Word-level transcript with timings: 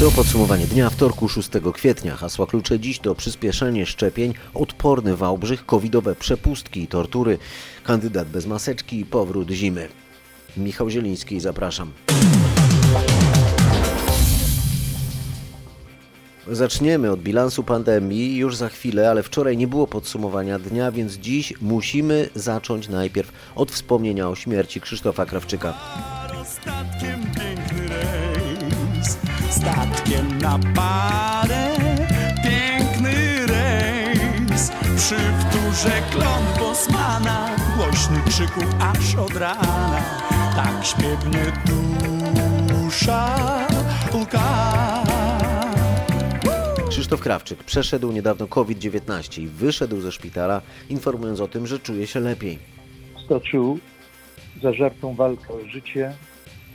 To 0.00 0.10
podsumowanie 0.10 0.66
dnia 0.66 0.90
wtorku 0.90 1.28
6 1.28 1.48
kwietnia. 1.74 2.16
Hasła 2.16 2.46
klucze 2.46 2.80
dziś 2.80 2.98
to 2.98 3.14
przyspieszenie 3.14 3.86
szczepień, 3.86 4.34
odporny 4.54 5.16
Wałbrzych, 5.16 5.66
covidowe 5.66 6.14
przepustki 6.14 6.82
i 6.82 6.86
tortury, 6.86 7.38
kandydat 7.84 8.28
bez 8.28 8.46
maseczki 8.46 9.00
i 9.00 9.04
powrót 9.04 9.50
zimy. 9.50 9.88
Michał 10.56 10.90
Zieliński, 10.90 11.40
zapraszam. 11.40 11.92
Zaczniemy 16.46 17.10
od 17.10 17.20
bilansu 17.20 17.64
pandemii 17.64 18.36
już 18.36 18.56
za 18.56 18.68
chwilę, 18.68 19.10
ale 19.10 19.22
wczoraj 19.22 19.56
nie 19.56 19.68
było 19.68 19.86
podsumowania 19.86 20.58
dnia, 20.58 20.92
więc 20.92 21.12
dziś 21.12 21.54
musimy 21.60 22.28
zacząć 22.34 22.88
najpierw 22.88 23.32
od 23.54 23.70
wspomnienia 23.72 24.28
o 24.28 24.34
śmierci 24.34 24.80
Krzysztofa 24.80 25.26
Krawczyka. 25.26 25.74
Statkiem 26.44 27.18
statkiem 30.08 30.38
na 30.38 30.58
parę, 30.74 31.76
piękny 32.44 33.46
rejs. 33.46 34.70
Przy 34.96 35.14
wtórze 35.14 36.02
klon 36.10 36.44
Bosmana, 36.58 37.56
głośny 37.76 38.20
krzyków 38.26 38.64
aż 38.80 39.14
od 39.14 39.36
rana, 39.36 40.00
tak 40.56 40.84
śpiewnie 40.86 41.52
dusza 42.66 43.36
łka. 44.14 45.04
Krzysztof 46.88 47.20
Krawczyk 47.20 47.64
przeszedł 47.64 48.12
niedawno 48.12 48.46
COVID-19 48.46 49.42
i 49.42 49.46
wyszedł 49.46 50.00
ze 50.00 50.12
szpitala, 50.12 50.62
informując 50.88 51.40
o 51.40 51.48
tym, 51.48 51.66
że 51.66 51.78
czuje 51.78 52.06
się 52.06 52.20
lepiej. 52.20 52.58
stoczył 53.24 53.78
zażartą 54.62 55.14
walkę 55.14 55.54
o 55.54 55.68
życie. 55.68 56.14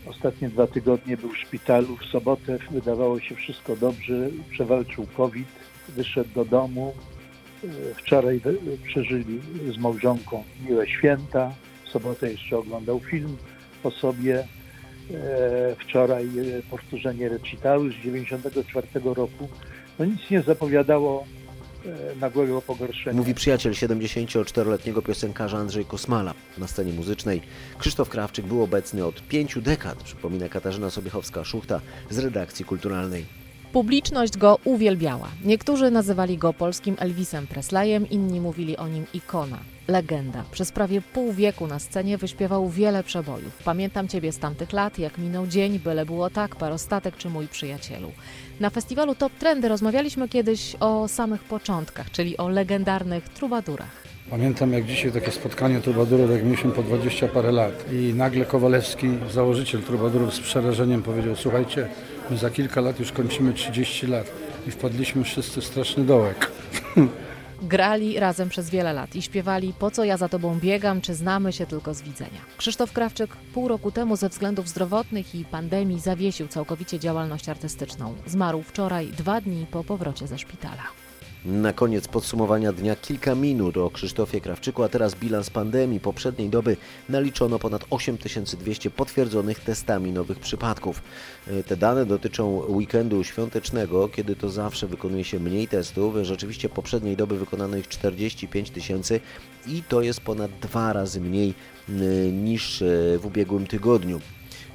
Ostatnie 0.06 0.50
dwa 0.50 0.68
tygodnie 0.68 1.18
był 1.18 1.30
w 1.30 1.38
szpitalu. 1.38 1.98
W 1.98 2.06
sobotę 2.06 2.58
wydawało 2.72 3.20
się 3.20 3.36
wszystko 3.36 3.76
dobrze. 3.76 4.30
Przewalczył 4.50 5.08
COVID, 5.18 5.48
wyszedł 5.90 6.30
do 6.36 6.46
domu. 6.46 6.94
E, 7.64 7.68
Wczoraj 7.96 8.42
przeżyli 8.88 9.40
z 9.76 9.78
małżonką 9.78 10.44
miłe 10.70 10.88
święta. 10.88 11.52
W 11.86 11.90
sobotę 11.90 12.32
jeszcze 12.32 12.58
oglądał 12.58 13.00
film 13.00 13.38
o 13.84 13.92
sobie. 13.92 14.48
E, 15.14 15.76
Wczoraj 15.80 16.26
e, 16.26 16.62
powtórzenie 16.72 17.30
recitały 17.30 17.92
z 17.92 17.96
94 17.96 18.88
roku. 19.04 19.50
No 20.00 20.06
nic 20.06 20.30
nie 20.32 20.42
zapowiadało 20.42 21.26
nagłego 22.22 22.62
pogorszenia. 22.62 23.18
Mówi 23.18 23.34
przyjaciel 23.34 23.74
74-letniego 23.74 25.02
piosenkarza 25.02 25.58
Andrzej 25.58 25.86
Kosmala. 25.86 26.34
Na 26.58 26.68
scenie 26.68 26.94
muzycznej 26.94 27.42
Krzysztof 27.78 28.10
Krawczyk 28.10 28.46
był 28.46 28.64
obecny 28.64 29.06
od 29.06 29.28
pięciu 29.28 29.62
dekad, 29.62 30.04
przypomina 30.04 30.50
Katarzyna 30.50 30.88
Sobiechowska-Szuchta 30.88 31.80
z 32.10 32.18
redakcji 32.18 32.66
kulturalnej. 32.66 33.26
Publiczność 33.74 34.38
go 34.38 34.60
uwielbiała. 34.64 35.28
Niektórzy 35.46 35.92
nazywali 35.92 36.38
go 36.38 36.54
polskim 36.54 36.96
Elvisem 37.00 37.48
Presleyem, 37.48 38.10
inni 38.10 38.42
mówili 38.42 38.78
o 38.78 38.88
nim 38.88 39.06
ikona, 39.14 39.58
legenda. 39.88 40.44
Przez 40.52 40.72
prawie 40.72 41.02
pół 41.02 41.34
wieku 41.34 41.68
na 41.68 41.80
scenie 41.80 42.18
wyśpiewał 42.18 42.70
wiele 42.70 43.04
przebojów. 43.04 43.58
Pamiętam 43.66 44.08
ciebie 44.08 44.32
z 44.32 44.40
tamtych 44.40 44.74
lat, 44.74 45.00
jak 45.00 45.18
minął 45.18 45.48
dzień, 45.48 45.80
byle 45.80 46.06
było 46.06 46.30
tak, 46.30 46.56
parostatek 46.56 47.18
czy 47.18 47.30
mój 47.30 47.48
przyjacielu. 47.48 48.12
Na 48.60 48.70
festiwalu 48.70 49.16
Top 49.16 49.34
Trendy 49.34 49.68
rozmawialiśmy 49.68 50.30
kiedyś 50.30 50.76
o 50.80 51.08
samych 51.08 51.44
początkach, 51.44 52.12
czyli 52.12 52.38
o 52.38 52.50
legendarnych 52.50 53.30
trubadurach. 53.30 54.04
Pamiętam 54.30 54.74
jak 54.74 54.86
dzisiaj 54.86 55.12
takie 55.12 55.32
spotkanie 55.32 55.80
trubadurów, 55.80 56.32
jak 56.32 56.44
mieliśmy 56.44 56.72
po 56.72 56.84
20 56.84 57.28
parę 57.28 57.52
lat 57.52 57.92
i 57.92 58.14
nagle 58.16 58.46
Kowalewski, 58.46 59.08
założyciel 59.32 59.82
trubadurów 59.82 60.34
z 60.34 60.40
przerażeniem 60.40 61.04
powiedział 61.04 61.36
słuchajcie, 61.36 61.88
my 62.30 62.38
za 62.38 62.50
kilka 62.50 62.82
lat 62.82 63.00
już 63.00 63.12
kończymy 63.12 63.54
30 63.54 64.08
lat 64.08 64.32
i 64.68 64.72
wpadliśmy 64.72 65.24
wszyscy 65.24 65.62
w 65.62 65.66
straszny 65.66 66.04
dołek. 66.06 66.52
Grali 67.62 68.20
razem 68.20 68.50
przez 68.50 68.70
wiele 68.70 68.94
lat 68.94 69.16
i 69.16 69.22
śpiewali 69.22 69.74
Po 69.80 69.92
co 69.92 70.04
ja 70.04 70.18
za 70.18 70.30
tobą 70.30 70.60
biegam, 70.60 71.02
czy 71.02 71.16
znamy 71.16 71.54
się 71.54 71.66
tylko 71.66 71.94
z 71.94 72.02
widzenia. 72.02 72.42
Krzysztof 72.58 72.94
Krawczyk 72.94 73.36
pół 73.36 73.68
roku 73.68 73.92
temu 73.92 74.16
ze 74.16 74.30
względów 74.30 74.70
zdrowotnych 74.70 75.36
i 75.36 75.46
pandemii 75.46 76.00
zawiesił 76.00 76.48
całkowicie 76.48 77.00
działalność 77.00 77.50
artystyczną. 77.50 78.14
Zmarł 78.28 78.62
wczoraj, 78.62 79.08
dwa 79.08 79.42
dni 79.42 79.66
po 79.72 79.84
powrocie 79.84 80.28
ze 80.28 80.38
szpitala. 80.38 81.03
Na 81.46 81.74
koniec 81.74 82.08
podsumowania 82.08 82.72
dnia 82.72 82.96
kilka 82.96 83.36
minut 83.36 83.78
o 83.78 83.90
Krzysztofie 83.90 84.42
Krawczyku, 84.42 84.84
a 84.84 84.90
teraz 84.90 85.16
bilans 85.16 85.50
pandemii. 85.50 86.00
Poprzedniej 86.00 86.50
doby 86.50 86.78
naliczono 87.10 87.60
ponad 87.60 87.86
8200 87.90 88.90
potwierdzonych 88.90 89.60
testami 89.60 90.12
nowych 90.12 90.40
przypadków. 90.40 91.02
E, 91.48 91.64
Te 91.64 91.78
dane 91.78 92.06
dotyczą 92.06 92.62
weekendu 92.68 93.24
świątecznego, 93.24 94.10
kiedy 94.10 94.36
to 94.36 94.50
zawsze 94.50 94.88
wykonuje 94.88 95.24
się 95.24 95.40
mniej 95.40 95.68
testów. 95.68 96.16
Rzeczywiście 96.22 96.70
poprzedniej 96.70 97.18
doby 97.18 97.38
wykonano 97.38 97.78
ich 97.78 97.88
45 97.88 98.70
tysięcy 98.70 99.20
i 99.68 99.84
to 99.90 100.02
jest 100.02 100.22
ponad 100.22 100.52
dwa 100.62 100.94
razy 100.94 101.22
mniej 101.22 101.54
e, 101.90 101.94
niż 102.32 102.82
e, 102.82 102.86
w 103.18 103.26
ubiegłym 103.26 103.68
tygodniu. 103.68 104.22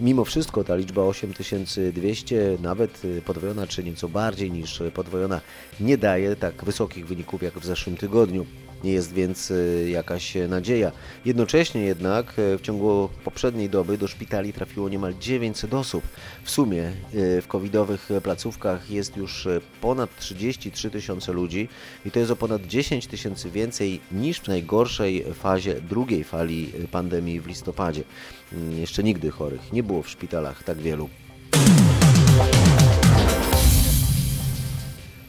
Mimo 0.01 0.25
wszystko 0.25 0.65
ta 0.65 0.77
liczba 0.77 1.03
8200, 1.03 2.59
nawet 2.63 3.05
y, 3.05 3.23
podwojona 3.23 3.67
czy 3.67 3.85
nieco 3.85 4.09
bardziej 4.09 4.51
niż 4.53 4.81
y, 4.81 4.91
podwojona, 4.91 5.41
nie 5.81 5.99
daje 5.99 6.37
tak 6.37 6.65
wysokich 6.65 7.07
wyników 7.07 7.43
jak 7.43 7.59
w 7.59 7.65
zeszłym 7.65 7.97
tygodniu. 7.97 8.47
Nie 8.85 8.93
jest 8.93 9.13
więc 9.13 9.51
y, 9.51 9.89
jakaś 9.91 10.35
nadzieja. 10.49 10.93
Jednocześnie 11.25 11.83
jednak 11.83 12.39
y, 12.39 12.59
w 12.59 12.61
ciągu 12.61 13.09
poprzedniej 13.25 13.71
doby 13.71 13.99
do 13.99 14.09
szpitali 14.09 14.53
trafiło 14.53 14.89
niemal 14.89 15.15
900 15.21 15.75
osób. 15.75 16.05
W 16.45 16.51
sumie 16.51 16.93
y, 17.15 17.43
w 17.43 17.47
covidowych 17.49 18.09
placówkach 18.23 18.91
jest 18.91 19.17
już 19.17 19.47
y, 19.47 19.61
ponad 19.81 20.17
33 20.19 20.91
tysiące 20.91 21.33
ludzi 21.33 21.69
i 22.07 22.11
to 22.11 22.19
jest 22.19 22.31
o 22.31 22.37
ponad 22.37 22.67
10 22.67 23.07
tysięcy 23.07 23.51
więcej 23.51 24.01
niż 24.13 24.41
w 24.41 24.49
najgorszej 24.49 25.25
fazie 25.35 25.81
drugiej 25.81 26.25
fali 26.25 26.73
y, 26.85 26.89
pandemii 26.89 27.41
w 27.41 27.47
listopadzie. 27.47 28.03
Mm, 28.53 28.79
Jeszcze 28.81 29.03
nigdy 29.03 29.31
chorych 29.31 29.73
nie 29.73 29.83
było 29.83 30.03
w 30.03 30.09
szpitalach 30.09 30.63
tak 30.63 30.79
wielu. 30.79 31.09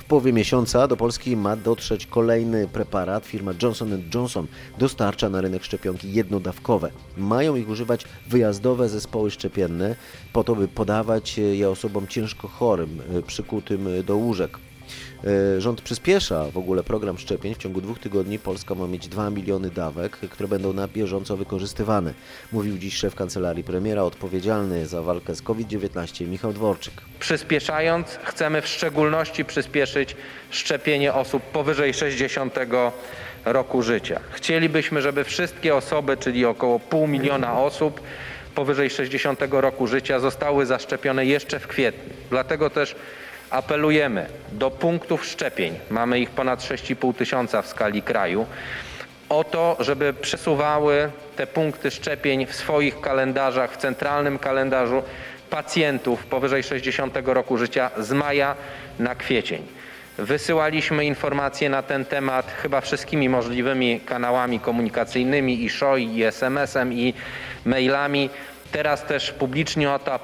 Połowie 0.10 0.34
miesiąca 0.34 0.88
do 0.88 0.98
Polski 0.98 1.38
ma 1.38 1.56
dotrzeć 1.56 2.06
kolejny 2.06 2.68
preparat. 2.68 3.26
Firma 3.26 3.52
Johnson 3.64 4.04
Johnson 4.14 4.48
dostarcza 4.78 5.30
na 5.30 5.42
rynek 5.42 5.64
szczepionki 5.64 6.14
jednodawkowe. 6.14 6.92
Mają 7.18 7.56
ich 7.56 7.70
używać 7.70 8.06
wyjazdowe 8.28 8.90
zespoły 8.90 9.32
szczepienne 9.32 9.96
po 10.34 10.44
to, 10.44 10.56
by 10.56 10.68
podawać 10.68 11.38
je 11.38 11.70
osobom 11.70 12.08
ciężko 12.08 12.48
chorym, 12.48 13.02
przykutym 13.28 13.88
do 14.06 14.16
łóżek. 14.16 14.69
Y, 15.28 15.62
Rząd 15.62 15.82
przyspiesza 15.82 16.46
w 16.54 16.58
ogóle 16.58 16.84
program 16.84 17.18
szczepień. 17.18 17.56
W 17.56 17.58
ciągu 17.58 17.82
dwóch 17.82 18.00
tygodni 18.00 18.40
Polska 18.40 18.76
ma 18.76 18.88
mieć 18.88 19.08
2 19.08 19.30
miliony 19.30 19.70
dawek, 19.70 20.12
które 20.12 20.50
będą 20.50 20.74
na 20.74 20.88
bieżąco 20.88 21.38
wykorzystywane. 21.38 22.14
Mówił 22.52 22.78
dziś 22.78 22.96
szef 22.96 23.16
kancelarii 23.16 23.64
premiera 23.64 24.04
odpowiedzialny 24.04 24.88
za 24.88 25.02
walkę 25.02 25.36
z 25.36 25.42
COVID-19 25.42 26.28
Michał 26.28 26.54
Dworczyk. 26.54 26.94
Przyspieszając, 27.20 28.20
chcemy 28.24 28.62
w 28.62 28.68
szczególności 28.68 29.46
przyspieszyć 29.46 30.16
szczepienie 30.50 31.14
osób 31.14 31.44
powyżej 31.44 31.94
60 31.94 32.56
roku 33.46 33.82
życia. 33.82 34.20
Chcielibyśmy, 34.32 35.02
żeby 35.02 35.24
wszystkie 35.24 35.76
osoby, 35.76 36.18
czyli 36.18 36.46
około 36.46 36.80
pół 36.80 37.08
miliona 37.08 37.60
osób 37.60 38.02
powyżej 38.56 38.90
60 38.90 39.40
roku 39.52 39.88
życia 39.88 40.20
zostały 40.20 40.66
zaszczepione 40.66 41.26
jeszcze 41.26 41.60
w 41.60 41.68
kwietniu. 41.68 42.14
Dlatego 42.30 42.70
też 42.70 42.96
apelujemy 43.50 44.26
do 44.52 44.72
punktów 44.72 45.26
szczepień, 45.26 45.80
mamy 45.90 46.20
ich 46.20 46.30
ponad 46.30 46.60
6,5 46.60 47.16
tysiąca 47.16 47.62
w 47.62 47.68
skali 47.68 48.02
kraju, 48.02 48.46
o 49.30 49.44
to, 49.44 49.78
żeby 49.80 50.14
przesuwały 50.14 51.12
te 51.36 51.48
punkty 51.48 51.92
szczepień 51.92 52.46
w 52.46 52.56
swoich 52.56 53.02
kalendarzach, 53.02 53.74
w 53.74 53.78
centralnym 53.78 54.40
kalendarzu 54.40 55.04
pacjentów 55.50 56.26
powyżej 56.26 56.64
60 56.64 57.18
roku 57.26 57.58
życia 57.58 57.92
z 57.98 58.12
maja 58.12 58.56
na 59.00 59.16
kwiecień. 59.16 59.64
Wysyłaliśmy 60.18 61.06
informacje 61.06 61.70
na 61.70 61.84
ten 61.84 62.06
temat 62.06 62.52
chyba 62.62 62.82
wszystkimi 62.82 63.30
możliwymi 63.30 64.00
kanałami 64.06 64.60
komunikacyjnymi 64.60 65.64
i 65.64 65.70
SHO, 65.70 65.98
i 65.98 66.24
SMS-em, 66.24 66.94
i 66.94 67.14
mailami. 67.66 68.30
Teraz 68.72 69.06
też 69.06 69.32
publicznie 69.32 69.92
o 69.92 70.00
to, 70.00 70.20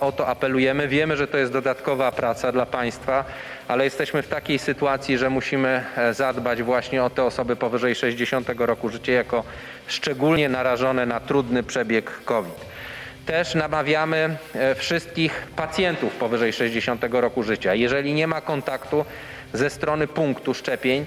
o 0.00 0.12
to 0.12 0.26
apelujemy. 0.26 0.88
Wiemy, 0.88 1.16
że 1.16 1.26
to 1.26 1.38
jest 1.38 1.52
dodatkowa 1.52 2.12
praca 2.12 2.52
dla 2.52 2.66
państwa, 2.66 3.24
ale 3.68 3.84
jesteśmy 3.84 4.22
w 4.22 4.28
takiej 4.28 4.58
sytuacji, 4.58 5.18
że 5.18 5.30
musimy 5.30 5.84
e, 5.96 6.14
zadbać 6.14 6.62
właśnie 6.62 7.04
o 7.04 7.10
te 7.10 7.24
osoby 7.24 7.56
powyżej 7.56 7.94
60 7.94 8.48
roku 8.58 8.88
życia 8.88 9.12
jako 9.12 9.44
szczególnie 9.86 10.48
narażone 10.48 11.06
na 11.06 11.20
trudny 11.20 11.62
przebieg 11.62 12.24
COVID. 12.24 12.54
Też 13.26 13.54
namawiamy 13.54 14.36
e, 14.54 14.74
wszystkich 14.74 15.46
pacjentów 15.56 16.12
powyżej 16.12 16.52
60 16.52 17.04
roku 17.10 17.42
życia. 17.42 17.74
Jeżeli 17.74 18.14
nie 18.14 18.26
ma 18.26 18.40
kontaktu 18.40 19.04
ze 19.52 19.70
strony 19.70 20.06
punktu 20.06 20.54
szczepień, 20.54 21.06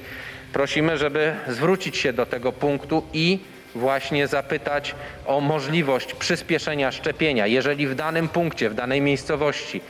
prosimy, 0.54 0.98
żeby 0.98 1.34
zwrócić 1.48 1.98
się 1.98 2.14
do 2.14 2.26
tego 2.26 2.52
punktu 2.52 3.04
i 3.14 3.40
właśnie 3.76 4.28
zapytać 4.28 4.96
o 5.26 5.42
możliwość 5.42 6.14
przyspieszenia 6.14 6.92
szczepienia. 6.92 7.48
Jeżeli 7.48 7.88
w 7.88 7.96
danym 7.96 8.30
punkcie, 8.30 8.70
w 8.70 8.74
danej 8.74 9.02
miejscowości 9.02 9.82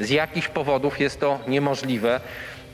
z 0.00 0.10
jakichś 0.10 0.48
powodów 0.48 1.00
jest 1.00 1.20
to 1.20 1.38
niemożliwe, 1.46 2.20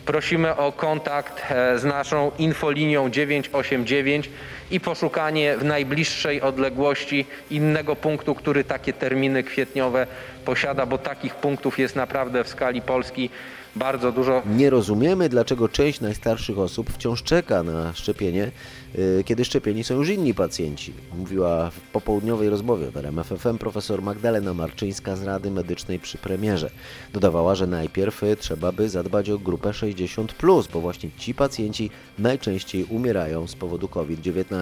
prosimy 0.07 0.57
o 0.57 0.73
kontakt 0.73 1.43
e, 1.51 1.79
z 1.79 1.85
naszą 1.85 2.31
infolinią 2.39 3.11
989 3.11 4.31
i 4.71 4.81
poszukanie 4.81 5.57
w 5.59 5.65
najbliższej 5.65 6.43
odległości 6.43 7.27
innego 7.51 7.97
punktu, 7.97 8.35
który 8.35 8.65
takie 8.65 8.93
terminy 8.93 9.43
kwietniowe 9.43 10.07
posiada, 10.45 10.87
bo 10.87 10.99
takich 10.99 11.35
punktów 11.35 11.79
jest 11.79 11.97
naprawdę 11.97 12.45
w 12.45 12.49
skali 12.49 12.83
Polski 12.83 13.31
bardzo 13.77 14.13
dużo. 14.13 14.43
Nie 14.47 14.71
rozumiemy, 14.71 15.29
dlaczego 15.29 15.69
część 15.69 16.01
najstarszych 16.01 16.59
osób 16.59 16.91
wciąż 16.91 17.23
czeka 17.23 17.63
na 17.63 17.93
szczepienie, 17.93 18.51
y, 18.99 19.25
kiedy 19.25 19.45
szczepieni 19.45 19.85
są 19.85 19.95
już 19.95 20.09
inni 20.09 20.35
pacjenci. 20.35 20.93
Mówiła 21.19 21.71
w 21.71 21.81
popołudniowej 21.81 22.51
rozmowie 22.51 22.91
w 22.91 22.97
RMFFM 22.97 23.59
profesor 23.59 24.03
Magdalena 24.03 24.55
Marczyńska 24.55 25.17
z 25.17 25.23
Rady 25.23 25.51
Medycznej 25.51 25.99
przy 25.99 26.19
premierze. 26.19 26.71
Dodawała, 27.13 27.55
że 27.55 27.67
najpierw 27.67 28.23
trzeba 28.39 28.73
by 28.73 28.89
zadbać 28.89 29.31
o 29.31 29.39
grupę 29.39 29.71
60+, 29.71 30.69
bo 30.73 30.81
właśnie 30.81 31.11
ci 31.19 31.35
pacjenci 31.35 31.91
najczęściej 32.19 32.85
umierają 32.85 33.47
z 33.47 33.55
powodu 33.55 33.89
COVID-19. 33.89 34.56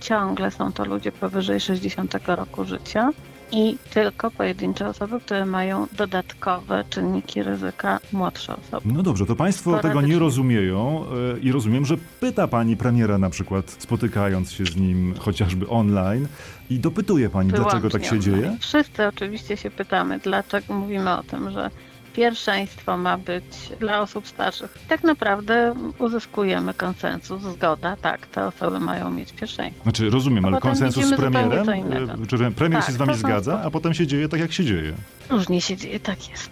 Ciągle 0.00 0.50
są 0.50 0.72
to 0.72 0.84
ludzie 0.84 1.12
powyżej 1.12 1.60
60 1.60 2.14
roku 2.26 2.64
życia 2.64 3.10
i 3.52 3.78
tylko 3.94 4.30
pojedyncze 4.30 4.88
osoby, 4.88 5.20
które 5.20 5.46
mają 5.46 5.86
dodatkowe 5.92 6.84
czynniki 6.90 7.42
ryzyka 7.42 8.00
młodsze 8.12 8.56
osoby. 8.56 8.92
No 8.92 9.02
dobrze, 9.02 9.26
to 9.26 9.36
Państwo 9.36 9.78
tego 9.78 10.00
nie 10.00 10.18
rozumieją 10.18 11.04
e, 11.34 11.38
i 11.38 11.52
rozumiem, 11.52 11.86
że 11.86 11.96
pyta 12.20 12.48
Pani 12.48 12.76
premiera 12.76 13.18
na 13.18 13.30
przykład, 13.30 13.76
spotykając 13.78 14.52
się 14.52 14.64
z 14.64 14.76
nim 14.76 15.14
chociażby 15.18 15.68
online 15.68 16.28
i 16.70 16.78
dopytuje 16.78 17.30
Pani, 17.30 17.50
dlaczego 17.50 17.90
tak 17.90 18.04
się 18.04 18.10
Wyłącznie 18.10 18.32
dzieje? 18.32 18.42
online. 18.44 18.60
Wszyscy 18.60 19.06
oczywiście 19.06 19.56
się 19.56 19.70
pytamy, 19.70 20.18
dlaczego 20.18 20.74
mówimy 20.74 21.10
o 21.10 21.22
tym, 21.22 21.50
że 21.50 21.70
pierwszeństwo 22.16 22.96
ma 22.96 23.18
być 23.18 23.44
dla 23.80 24.00
osób 24.00 24.28
starszych. 24.28 24.78
Tak 24.88 25.04
naprawdę 25.04 25.74
uzyskujemy 25.98 26.74
konsensus, 26.74 27.42
zgoda, 27.42 27.96
tak, 27.96 28.26
te 28.26 28.46
osoby 28.46 28.80
mają 28.80 29.10
mieć 29.10 29.32
pierwszeństwo. 29.32 29.82
Znaczy, 29.82 30.10
rozumiem, 30.10 30.44
A 30.44 30.48
ale 30.48 30.60
konsensus 30.60 31.04
z 31.04 31.14
premierem? 31.16 31.68
E, 31.68 32.26
Czy 32.26 32.50
premier 32.50 32.80
Tak, 32.80 32.86
się 32.86 32.92
z 32.92 32.96
Wami 32.96 33.14
zgadza, 33.14 33.62
a 33.64 33.70
potem 33.70 33.94
się 33.94 34.06
dzieje 34.06 34.28
tak, 34.28 34.40
jak 34.40 34.52
się 34.52 34.64
dzieje? 34.64 34.92
Różnie 35.30 35.60
się 35.60 35.76
dzieje, 35.76 36.00
tak 36.00 36.28
jest. 36.30 36.50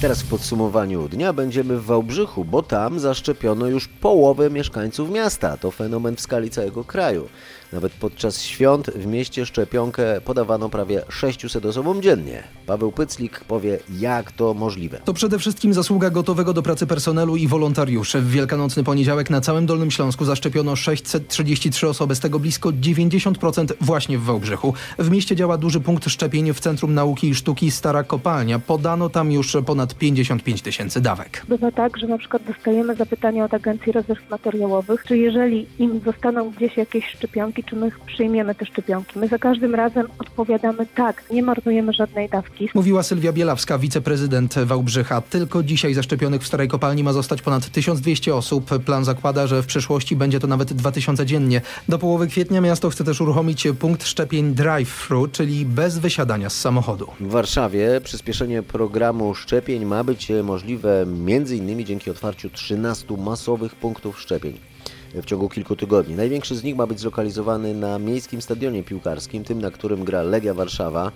Teraz 0.00 0.22
w 0.22 0.28
podsumowaniu 0.28 1.08
dnia 1.08 1.32
będziemy 1.32 1.78
w 1.78 1.84
Wałbrzychu, 1.84 2.44
bo 2.44 2.62
tam 2.62 3.00
zaszczepiono 3.00 3.66
już 3.66 3.88
połowę 3.88 4.50
mieszkańców 4.50 5.10
miasta. 5.10 5.56
To 5.56 5.70
fenomen 5.70 6.16
w 6.16 6.20
skali 6.20 6.50
całego 6.50 6.84
kraju. 6.84 7.28
Nawet 7.72 7.92
podczas 7.92 8.42
świąt 8.42 8.90
w 8.90 9.06
mieście 9.06 9.46
szczepionkę 9.46 10.20
podawano 10.20 10.68
prawie 10.68 11.02
600 11.08 11.66
osobom 11.66 12.02
dziennie. 12.02 12.42
Paweł 12.66 12.92
Pyclik 12.92 13.44
powie, 13.44 13.78
jak 13.98 14.32
to 14.32 14.54
możliwe. 14.54 15.00
To 15.04 15.14
przede 15.14 15.38
wszystkim 15.38 15.74
zasługa 15.74 16.10
gotowego 16.10 16.52
do 16.52 16.62
pracy 16.62 16.86
personelu 16.86 17.36
i 17.36 17.48
wolontariuszy. 17.48 18.20
W 18.20 18.30
wielkanocny 18.30 18.84
poniedziałek 18.84 19.30
na 19.30 19.40
całym 19.40 19.66
Dolnym 19.66 19.90
Śląsku 19.90 20.24
zaszczepiono 20.24 20.76
633 20.76 21.88
osoby, 21.88 22.14
z 22.14 22.20
tego 22.20 22.38
blisko 22.38 22.68
90% 22.68 23.72
właśnie 23.80 24.18
w 24.18 24.22
Wałbrzychu. 24.22 24.74
W 24.98 25.10
mieście 25.10 25.36
działa 25.36 25.58
duży 25.58 25.80
punkt 25.80 26.10
szczepień 26.10 26.52
w 26.52 26.60
Centrum 26.60 26.94
Nauki 26.94 27.28
i 27.28 27.34
Sztuki 27.34 27.70
Stara 27.70 28.02
Kopalnia. 28.02 28.58
Podano 28.58 29.08
tam 29.08 29.32
już 29.32 29.56
ponad 29.66 29.94
55 29.94 30.62
tysięcy 30.62 31.00
dawek. 31.00 31.44
Bywa 31.48 31.72
tak, 31.72 31.98
że 31.98 32.06
na 32.06 32.18
przykład 32.18 32.42
dostajemy 32.44 32.94
zapytania 32.94 33.44
od 33.44 33.54
Agencji 33.54 33.92
Rezerw 33.92 34.30
Materiałowych, 34.30 35.04
czy 35.04 35.18
jeżeli 35.18 35.66
im 35.78 36.00
zostaną 36.04 36.50
gdzieś 36.50 36.76
jakieś 36.76 37.06
szczepionki, 37.06 37.59
czy 37.64 37.76
my 37.76 37.90
przyjmiemy 38.06 38.54
te 38.54 38.66
szczepionki. 38.66 39.18
My 39.18 39.28
za 39.28 39.38
każdym 39.38 39.74
razem 39.74 40.06
odpowiadamy 40.18 40.86
tak, 40.94 41.22
nie 41.30 41.42
marnujemy 41.42 41.92
żadnej 41.92 42.28
dawki. 42.28 42.68
Mówiła 42.74 43.02
Sylwia 43.02 43.32
Bielawska, 43.32 43.78
wiceprezydent 43.78 44.54
Wałbrzycha. 44.58 45.20
Tylko 45.20 45.62
dzisiaj 45.62 45.94
zaszczepionych 45.94 46.42
w 46.42 46.46
Starej 46.46 46.68
Kopalni 46.68 47.04
ma 47.04 47.12
zostać 47.12 47.42
ponad 47.42 47.70
1200 47.70 48.34
osób. 48.34 48.84
Plan 48.84 49.04
zakłada, 49.04 49.46
że 49.46 49.62
w 49.62 49.66
przyszłości 49.66 50.16
będzie 50.16 50.40
to 50.40 50.46
nawet 50.46 50.72
2000 50.72 51.26
dziennie. 51.26 51.60
Do 51.88 51.98
połowy 51.98 52.26
kwietnia 52.26 52.60
miasto 52.60 52.90
chce 52.90 53.04
też 53.04 53.20
uruchomić 53.20 53.68
punkt 53.78 54.06
szczepień 54.06 54.54
drive-thru, 54.54 55.28
czyli 55.32 55.66
bez 55.66 55.98
wysiadania 55.98 56.50
z 56.50 56.60
samochodu. 56.60 57.06
W 57.20 57.30
Warszawie 57.30 58.00
przyspieszenie 58.04 58.62
programu 58.62 59.34
szczepień 59.34 59.84
ma 59.84 60.04
być 60.04 60.32
możliwe 60.44 61.02
m.in. 61.02 61.86
dzięki 61.86 62.10
otwarciu 62.10 62.50
13 62.50 63.16
masowych 63.16 63.74
punktów 63.74 64.20
szczepień 64.20 64.69
w 65.14 65.24
ciągu 65.24 65.48
kilku 65.48 65.76
tygodni. 65.76 66.14
Największy 66.14 66.56
z 66.56 66.62
nich 66.62 66.76
ma 66.76 66.86
być 66.86 67.00
zlokalizowany 67.00 67.74
na 67.74 67.98
miejskim 67.98 68.42
stadionie 68.42 68.82
piłkarskim, 68.82 69.44
tym 69.44 69.60
na 69.60 69.70
którym 69.70 70.04
gra 70.04 70.22
Legia 70.22 70.54
Warszawa 70.54 71.12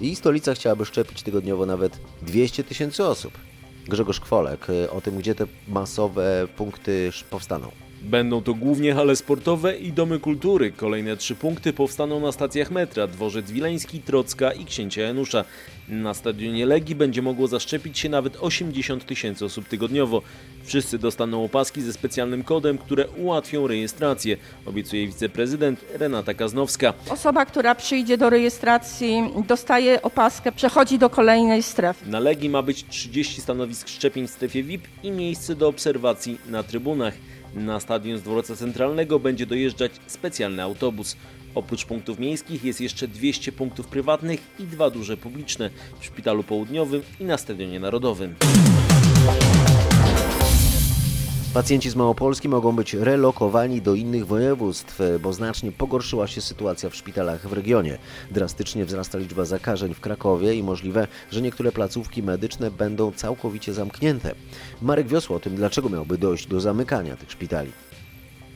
i 0.00 0.16
stolica 0.16 0.54
chciałaby 0.54 0.84
szczepić 0.84 1.22
tygodniowo 1.22 1.66
nawet 1.66 1.98
200 2.22 2.64
tysięcy 2.64 3.04
osób. 3.04 3.32
Grzegorz 3.88 4.20
Kwolek 4.20 4.70
y, 4.70 4.90
o 4.90 5.00
tym, 5.00 5.16
gdzie 5.16 5.34
te 5.34 5.46
masowe 5.68 6.46
punkty 6.56 7.10
powstaną. 7.30 7.87
Będą 8.02 8.42
to 8.42 8.54
głównie 8.54 8.94
hale 8.94 9.16
sportowe 9.16 9.76
i 9.76 9.92
domy 9.92 10.20
kultury. 10.20 10.72
Kolejne 10.72 11.16
trzy 11.16 11.34
punkty 11.34 11.72
powstaną 11.72 12.20
na 12.20 12.32
stacjach 12.32 12.70
metra 12.70 13.06
Dworzec 13.06 13.50
Wileński, 13.50 14.00
Trocka 14.00 14.52
i 14.52 14.64
Księcia 14.64 15.02
Janusza. 15.02 15.44
Na 15.88 16.14
stadionie 16.14 16.66
Legii 16.66 16.94
będzie 16.94 17.22
mogło 17.22 17.46
zaszczepić 17.48 17.98
się 17.98 18.08
nawet 18.08 18.36
80 18.40 19.06
tysięcy 19.06 19.44
osób 19.44 19.68
tygodniowo. 19.68 20.22
Wszyscy 20.64 20.98
dostaną 20.98 21.44
opaski 21.44 21.82
ze 21.82 21.92
specjalnym 21.92 22.42
kodem, 22.42 22.78
które 22.78 23.08
ułatwią 23.08 23.66
rejestrację, 23.66 24.36
obiecuje 24.66 25.06
wiceprezydent 25.06 25.84
Renata 25.94 26.34
Kaznowska. 26.34 26.94
Osoba, 27.10 27.46
która 27.46 27.74
przyjdzie 27.74 28.18
do 28.18 28.30
rejestracji, 28.30 29.22
dostaje 29.48 30.02
opaskę, 30.02 30.52
przechodzi 30.52 30.98
do 30.98 31.10
kolejnej 31.10 31.62
strefy. 31.62 32.10
Na 32.10 32.20
Legii 32.20 32.50
ma 32.50 32.62
być 32.62 32.84
30 32.88 33.40
stanowisk 33.40 33.88
szczepień 33.88 34.26
w 34.26 34.30
strefie 34.30 34.62
VIP 34.62 34.82
i 35.02 35.10
miejsce 35.10 35.54
do 35.54 35.68
obserwacji 35.68 36.38
na 36.48 36.62
trybunach. 36.62 37.14
Na 37.54 37.80
stadion 37.80 38.18
z 38.18 38.22
dworca 38.22 38.56
centralnego 38.56 39.18
będzie 39.18 39.46
dojeżdżać 39.46 39.92
specjalny 40.06 40.62
autobus. 40.62 41.16
Oprócz 41.54 41.84
punktów 41.84 42.18
miejskich 42.18 42.64
jest 42.64 42.80
jeszcze 42.80 43.08
200 43.08 43.52
punktów 43.52 43.86
prywatnych 43.86 44.40
i 44.58 44.64
dwa 44.64 44.90
duże 44.90 45.16
publiczne 45.16 45.70
w 46.00 46.04
Szpitalu 46.04 46.42
Południowym 46.42 47.02
i 47.20 47.24
na 47.24 47.38
Stadionie 47.38 47.80
Narodowym. 47.80 48.34
Pacjenci 51.58 51.90
z 51.90 51.96
Małopolski 51.96 52.48
mogą 52.48 52.76
być 52.76 52.94
relokowani 52.94 53.82
do 53.82 53.94
innych 53.94 54.26
województw, 54.26 55.00
bo 55.22 55.32
znacznie 55.32 55.72
pogorszyła 55.72 56.26
się 56.26 56.40
sytuacja 56.40 56.90
w 56.90 56.96
szpitalach 56.96 57.48
w 57.48 57.52
regionie. 57.52 57.98
Drastycznie 58.30 58.84
wzrasta 58.84 59.18
liczba 59.18 59.44
zakażeń 59.44 59.94
w 59.94 60.00
Krakowie 60.00 60.54
i 60.54 60.62
możliwe, 60.62 61.08
że 61.30 61.42
niektóre 61.42 61.72
placówki 61.72 62.22
medyczne 62.22 62.70
będą 62.70 63.12
całkowicie 63.12 63.74
zamknięte. 63.74 64.34
Marek 64.82 65.08
Wiosło 65.08 65.36
o 65.36 65.40
tym, 65.40 65.56
dlaczego 65.56 65.88
miałby 65.88 66.18
dojść 66.18 66.46
do 66.46 66.60
zamykania 66.60 67.16
tych 67.16 67.30
szpitali. 67.30 67.70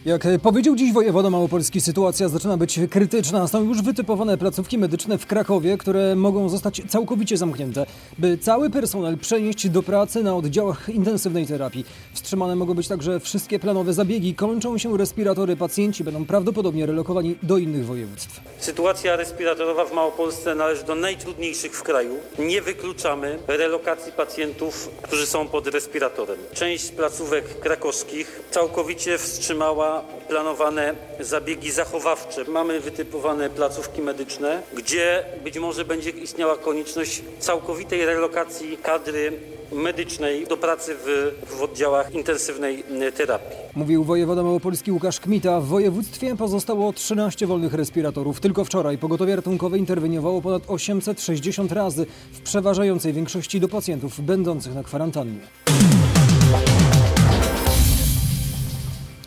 Jak 0.04 0.26
powiedział 0.42 0.76
dziś 0.76 0.92
wojewoda 0.92 1.30
małopolski, 1.30 1.80
sytuacja 1.80 2.28
zaczyna 2.28 2.56
być 2.56 2.80
krytyczna. 2.90 3.48
Są 3.48 3.64
już 3.64 3.82
wytypowane 3.82 4.38
placówki 4.38 4.78
medyczne 4.78 5.18
w 5.18 5.26
Krakowie, 5.26 5.78
które 5.78 6.16
mogą 6.16 6.48
zostać 6.48 6.82
całkowicie 6.88 7.36
zamknięte, 7.36 7.86
by 8.18 8.38
cały 8.38 8.70
personel 8.70 9.18
przenieść 9.18 9.68
do 9.68 9.82
pracy 9.82 10.22
na 10.22 10.36
oddziałach 10.36 10.88
intensywnej 10.88 11.46
terapii. 11.46 11.84
Wstrzymane 12.12 12.56
mogą 12.56 12.74
być 12.74 12.88
także 12.88 13.20
wszystkie 13.20 13.58
planowe 13.58 13.92
zabiegi. 13.92 14.34
Kończą 14.34 14.78
się 14.78 14.98
respiratory, 14.98 15.56
pacjenci 15.56 16.04
będą 16.04 16.24
prawdopodobnie 16.24 16.86
relokowani 16.86 17.36
do 17.42 17.58
innych 17.58 17.86
województw. 17.86 18.40
Sytuacja 18.58 19.16
respiratorowa 19.16 19.84
w 19.84 19.92
Małopolsce 19.92 20.54
należy 20.54 20.84
do 20.84 20.94
najtrudniejszych 20.94 21.72
w 21.72 21.82
kraju. 21.82 22.14
Nie 22.38 22.62
wykluczamy 22.62 23.38
relokacji 23.46 24.12
pacjentów, 24.12 24.90
którzy 25.02 25.26
są 25.26 25.48
pod 25.48 25.66
respiratorem. 25.66 26.36
Część 26.54 26.90
placówek 26.90 27.60
krakowskich 27.60 28.42
całkowicie 28.50 29.18
wstrzymała 29.18 29.91
planowane 30.28 30.94
zabiegi 31.20 31.70
zachowawcze. 31.70 32.44
Mamy 32.44 32.80
wytypowane 32.80 33.50
placówki 33.50 34.02
medyczne, 34.02 34.62
gdzie 34.76 35.24
być 35.44 35.58
może 35.58 35.84
będzie 35.84 36.10
istniała 36.10 36.56
konieczność 36.56 37.22
całkowitej 37.38 38.06
relokacji 38.06 38.76
kadry 38.76 39.32
medycznej 39.72 40.46
do 40.46 40.56
pracy 40.56 40.94
w, 41.04 41.32
w 41.56 41.62
oddziałach 41.62 42.14
intensywnej 42.14 42.84
terapii. 43.16 43.56
Mówił 43.74 44.04
wojewoda 44.04 44.42
małopolski 44.42 44.92
Łukasz 44.92 45.20
Kmita. 45.20 45.60
W 45.60 45.66
województwie 45.66 46.36
pozostało 46.36 46.92
13 46.92 47.46
wolnych 47.46 47.74
respiratorów. 47.74 48.40
Tylko 48.40 48.64
wczoraj 48.64 48.98
pogotowie 48.98 49.36
ratunkowe 49.36 49.78
interweniowało 49.78 50.42
ponad 50.42 50.62
860 50.68 51.72
razy, 51.72 52.06
w 52.32 52.40
przeważającej 52.40 53.12
większości 53.12 53.60
do 53.60 53.68
pacjentów 53.68 54.20
będących 54.20 54.74
na 54.74 54.82
kwarantannie. 54.82 55.40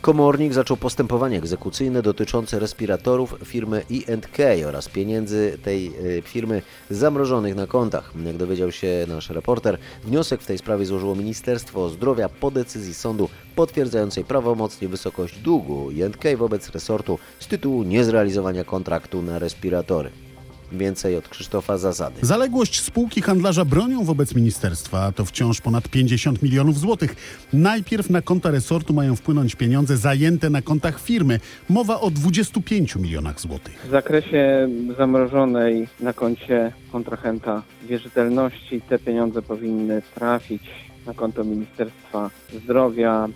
Komornik 0.05 0.53
zaczął 0.53 0.77
postępowanie 0.77 1.37
egzekucyjne 1.37 2.01
dotyczące 2.01 2.59
respiratorów 2.59 3.35
firmy 3.45 3.83
E&K 3.91 4.43
oraz 4.67 4.89
pieniędzy 4.89 5.57
tej 5.63 5.91
y, 6.17 6.21
firmy 6.21 6.61
zamrożonych 6.89 7.55
na 7.55 7.67
kontach. 7.67 8.11
Jak 8.25 8.37
dowiedział 8.37 8.71
się 8.71 9.05
nasz 9.07 9.29
reporter, 9.29 9.77
wniosek 10.03 10.41
w 10.41 10.45
tej 10.45 10.57
sprawie 10.57 10.85
złożyło 10.85 11.15
Ministerstwo 11.15 11.89
Zdrowia 11.89 12.29
po 12.29 12.51
decyzji 12.51 12.93
sądu 12.93 13.29
potwierdzającej 13.55 14.23
prawomocnie 14.23 14.87
wysokość 14.87 15.39
długu 15.39 15.89
E&K 16.01 16.37
wobec 16.37 16.69
resortu 16.69 17.19
z 17.39 17.47
tytułu 17.47 17.83
niezrealizowania 17.83 18.63
kontraktu 18.63 19.21
na 19.21 19.39
respiratory. 19.39 20.24
Więcej 20.71 21.17
od 21.17 21.29
Krzysztofa 21.29 21.77
Zasady. 21.77 22.15
Zaległość 22.21 22.81
spółki 22.81 23.21
handlarza 23.21 23.65
bronią 23.65 24.03
wobec 24.03 24.35
ministerstwa 24.35 25.11
to 25.11 25.25
wciąż 25.25 25.61
ponad 25.61 25.89
50 25.89 26.41
milionów 26.43 26.79
złotych. 26.79 27.15
Najpierw 27.53 28.09
na 28.09 28.21
konta 28.21 28.51
resortu 28.51 28.93
mają 28.93 29.15
wpłynąć 29.15 29.55
pieniądze 29.55 29.97
zajęte 29.97 30.49
na 30.49 30.61
kontach 30.61 31.01
firmy. 31.01 31.39
Mowa 31.69 31.99
o 31.99 32.11
25 32.11 32.95
milionach 32.95 33.39
złotych. 33.39 33.85
W 33.87 33.91
zakresie 33.91 34.69
zamrożonej 34.97 35.87
na 35.99 36.13
koncie 36.13 36.71
kontrahenta 36.91 37.63
wierzytelności 37.83 38.81
te 38.81 38.99
pieniądze 38.99 39.41
powinny 39.41 40.01
trafić 40.15 40.63
na 41.05 41.13
konto 41.13 41.43
Ministerstwa 41.43 42.29
Zdrowia 42.53 43.27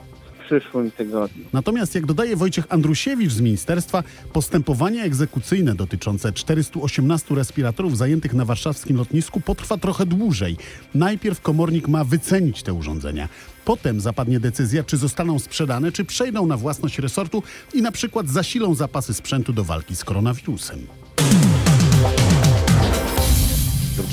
przyszłym 0.49 0.91
tygodniu. 0.91 1.45
Natomiast, 1.53 1.95
jak 1.95 2.05
dodaje 2.05 2.35
Wojciech 2.35 2.65
Andrusiewicz 2.69 3.31
z 3.31 3.41
ministerstwa, 3.41 4.03
postępowanie 4.33 5.03
egzekucyjne 5.03 5.75
dotyczące 5.75 6.33
418 6.33 7.35
respiratorów 7.35 7.97
zajętych 7.97 8.33
na 8.33 8.45
warszawskim 8.45 8.97
lotnisku 8.97 9.41
potrwa 9.41 9.77
trochę 9.77 10.05
dłużej. 10.05 10.57
Najpierw 10.95 11.41
komornik 11.41 11.87
ma 11.87 12.03
wycenić 12.03 12.63
te 12.63 12.73
urządzenia. 12.73 13.29
Potem 13.65 14.01
zapadnie 14.01 14.39
decyzja, 14.39 14.83
czy 14.83 14.97
zostaną 14.97 15.39
sprzedane, 15.39 15.91
czy 15.91 16.05
przejdą 16.05 16.47
na 16.47 16.57
własność 16.57 16.99
resortu 16.99 17.43
i 17.73 17.81
na 17.81 17.91
przykład 17.91 18.29
zasilą 18.29 18.75
zapasy 18.75 19.13
sprzętu 19.13 19.53
do 19.53 19.63
walki 19.63 19.95
z 19.95 20.03
koronawirusem. 20.03 20.79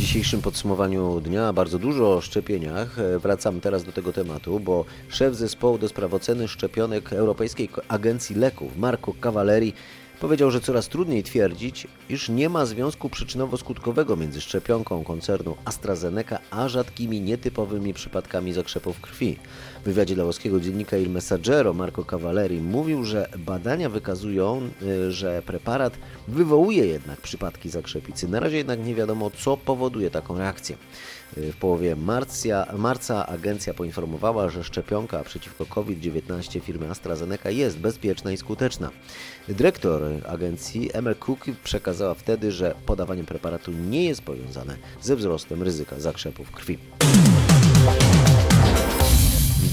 Dzisiejszym 0.06 0.42
podsumowaniu 0.42 1.20
dnia 1.20 1.52
bardzo 1.52 1.78
dużo 1.78 2.14
o 2.14 2.20
szczepieniach. 2.20 2.98
E, 2.98 3.18
Wracam 3.18 3.60
teraz 3.60 3.84
do 3.84 3.92
tego 3.92 4.12
tematu, 4.12 4.60
bo 4.60 4.84
szef 5.08 5.34
zespołu 5.34 5.78
do 5.78 5.88
spraw 5.88 6.14
oceny 6.14 6.48
szczepionek 6.48 7.12
Europejskiej 7.12 7.68
Agencji 7.88 8.36
Leków, 8.36 8.78
Marco 8.78 9.12
Cavalleri, 9.20 9.72
powiedział, 10.20 10.50
że 10.50 10.60
coraz 10.60 10.88
trudniej 10.88 11.22
twierdzić, 11.22 11.86
iż 12.08 12.28
nie 12.28 12.48
ma 12.48 12.66
związku 12.66 13.08
przyczynowo-skutkowego 13.08 14.18
między 14.18 14.40
szczepionką 14.40 15.04
koncernu 15.04 15.56
AstraZeneca 15.64 16.38
a 16.50 16.68
rzadkimi, 16.68 17.20
nietypowymi 17.20 17.94
przypadkami 17.94 18.52
zakrzepów 18.52 19.00
krwi. 19.00 19.36
W 19.80 19.84
wywiadzie 19.84 20.14
dla 20.14 20.24
włoskiego 20.24 20.60
dziennika 20.60 20.96
Il 20.96 21.10
Messaggero 21.10 21.72
Marco 21.72 22.04
Cavalleri 22.04 22.60
mówił, 22.60 23.04
że 23.04 23.28
badania 23.38 23.90
wykazują, 23.90 24.70
y, 24.82 25.12
że 25.12 25.42
preparat 25.42 25.98
wywołuje 26.28 26.86
jednak 26.86 27.20
przypadki 27.20 27.70
zakrzepicy. 27.70 28.28
Na 28.28 28.40
razie 28.40 28.56
jednak 28.56 28.84
nie 28.84 28.94
wiadomo, 28.94 29.30
co 29.30 29.56
powoduje 29.56 30.10
taką 30.10 30.38
reakcję. 30.38 30.76
Y, 31.38 31.52
W 31.52 31.56
połowie 31.56 31.96
marca, 31.96 32.66
marca 32.78 33.26
agencja 33.26 33.74
poinformowała, 33.74 34.48
że 34.48 34.64
szczepionka 34.64 35.24
przeciwko 35.24 35.66
COVID-19 35.66 36.60
firmy 36.60 36.90
AstraZeneca 36.90 37.50
jest 37.50 37.78
bezpieczna 37.78 38.32
i 38.32 38.36
skuteczna. 38.36 38.90
Dyrektor 39.48 40.02
agencji 40.28 40.90
Emel 40.92 41.16
Cook 41.16 41.44
przekazała 41.64 42.14
wtedy, 42.14 42.52
że 42.52 42.74
podawanie 42.86 43.24
preparatu 43.24 43.72
nie 43.72 44.04
jest 44.04 44.22
powiązane 44.22 44.76
ze 45.02 45.16
wzrostem 45.16 45.62
ryzyka 45.62 46.00
zakrzepów 46.00 46.50
krwi. 46.50 46.78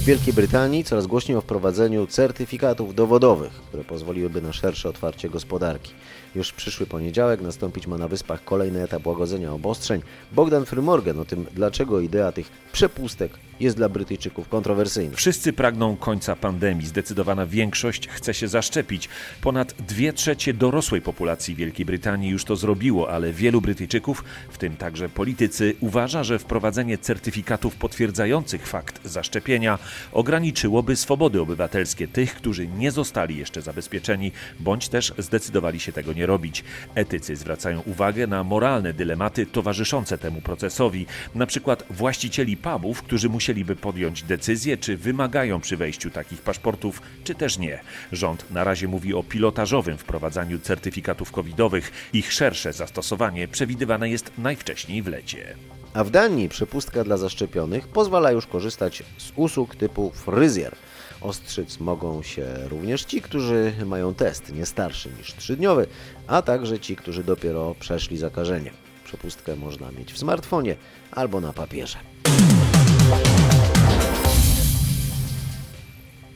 W 0.03 0.05
Wielkiej 0.05 0.33
Brytanii 0.33 0.83
coraz 0.83 1.07
głośniej 1.07 1.37
o 1.37 1.41
wprowadzeniu 1.41 2.07
certyfikatów 2.07 2.95
dowodowych, 2.95 3.53
które 3.53 3.83
pozwoliłyby 3.83 4.41
na 4.41 4.53
szersze 4.53 4.89
otwarcie 4.89 5.29
gospodarki. 5.29 5.91
Już 6.35 6.49
w 6.49 6.53
przyszły 6.53 6.85
poniedziałek 6.85 7.41
nastąpić 7.41 7.87
ma 7.87 7.97
na 7.97 8.07
wyspach 8.07 8.43
kolejny 8.43 8.83
etap 8.83 9.07
łagodzenia 9.07 9.51
obostrzeń. 9.51 10.01
Bogdan 10.31 10.65
Frymorgan 10.65 11.19
o 11.19 11.25
tym, 11.25 11.45
dlaczego 11.55 11.99
idea 11.99 12.31
tych 12.31 12.51
przepustek 12.71 13.31
jest 13.59 13.77
dla 13.77 13.89
Brytyjczyków 13.89 14.49
kontrowersyjna. 14.49 15.15
Wszyscy 15.15 15.53
pragną 15.53 15.97
końca 15.97 16.35
pandemii. 16.35 16.87
Zdecydowana 16.87 17.45
większość 17.45 18.07
chce 18.07 18.33
się 18.33 18.47
zaszczepić. 18.47 19.09
Ponad 19.41 19.73
dwie 19.73 20.13
trzecie 20.13 20.53
dorosłej 20.53 21.01
populacji 21.01 21.55
Wielkiej 21.55 21.85
Brytanii 21.85 22.29
już 22.29 22.45
to 22.45 22.55
zrobiło, 22.55 23.09
ale 23.09 23.33
wielu 23.33 23.61
Brytyjczyków, 23.61 24.23
w 24.49 24.57
tym 24.57 24.77
także 24.77 25.09
politycy, 25.09 25.75
uważa, 25.79 26.23
że 26.23 26.39
wprowadzenie 26.39 26.97
certyfikatów 26.97 27.75
potwierdzających 27.75 28.67
fakt 28.67 29.07
zaszczepienia 29.07 29.79
ograniczyłoby 30.11 30.95
swobody 30.95 31.41
obywatelskie 31.41 32.07
tych, 32.07 32.35
którzy 32.35 32.67
nie 32.67 32.91
zostali 32.91 33.37
jeszcze 33.37 33.61
zabezpieczeni, 33.61 34.31
bądź 34.59 34.89
też 34.89 35.13
zdecydowali 35.17 35.79
się 35.79 35.91
tego 35.91 36.13
nie 36.23 36.27
robić. 36.27 36.63
Etycy 36.95 37.35
zwracają 37.35 37.81
uwagę 37.85 38.27
na 38.27 38.43
moralne 38.43 38.93
dylematy 38.93 39.45
towarzyszące 39.45 40.17
temu 40.17 40.41
procesowi, 40.41 41.05
na 41.35 41.45
przykład 41.45 41.83
właścicieli 41.89 42.57
pubów, 42.57 43.03
którzy 43.03 43.29
musieliby 43.29 43.75
podjąć 43.75 44.23
decyzję, 44.23 44.77
czy 44.77 44.97
wymagają 44.97 45.59
przy 45.59 45.77
wejściu 45.77 46.09
takich 46.09 46.41
paszportów, 46.41 47.01
czy 47.23 47.35
też 47.35 47.57
nie. 47.57 47.79
Rząd 48.11 48.51
na 48.51 48.63
razie 48.63 48.87
mówi 48.87 49.13
o 49.13 49.23
pilotażowym 49.23 49.97
wprowadzaniu 49.97 50.59
certyfikatów 50.59 51.31
covidowych. 51.31 51.91
Ich 52.13 52.33
szersze 52.33 52.73
zastosowanie 52.73 53.47
przewidywane 53.47 54.09
jest 54.09 54.31
najwcześniej 54.37 55.01
w 55.01 55.07
lecie. 55.07 55.55
A 55.93 56.03
w 56.03 56.09
Danii 56.09 56.49
przepustka 56.49 57.03
dla 57.03 57.17
zaszczepionych 57.17 57.87
pozwala 57.87 58.31
już 58.31 58.47
korzystać 58.47 59.03
z 59.17 59.31
usług 59.35 59.75
typu 59.75 60.11
fryzjer. 60.11 60.75
Ostrzyc 61.23 61.79
mogą 61.79 62.23
się 62.23 62.45
również 62.67 63.03
ci, 63.03 63.21
którzy 63.21 63.73
mają 63.85 64.13
test 64.13 64.53
nie 64.53 64.65
starszy 64.65 65.09
niż 65.17 65.35
trzydniowy, 65.35 65.87
a 66.27 66.41
także 66.41 66.79
ci, 66.79 66.95
którzy 66.95 67.23
dopiero 67.23 67.75
przeszli 67.79 68.17
zakażenie. 68.17 68.71
Przepustkę 69.05 69.55
można 69.55 69.91
mieć 69.91 70.13
w 70.13 70.17
smartfonie 70.17 70.75
albo 71.11 71.41
na 71.41 71.53
papierze. 71.53 71.97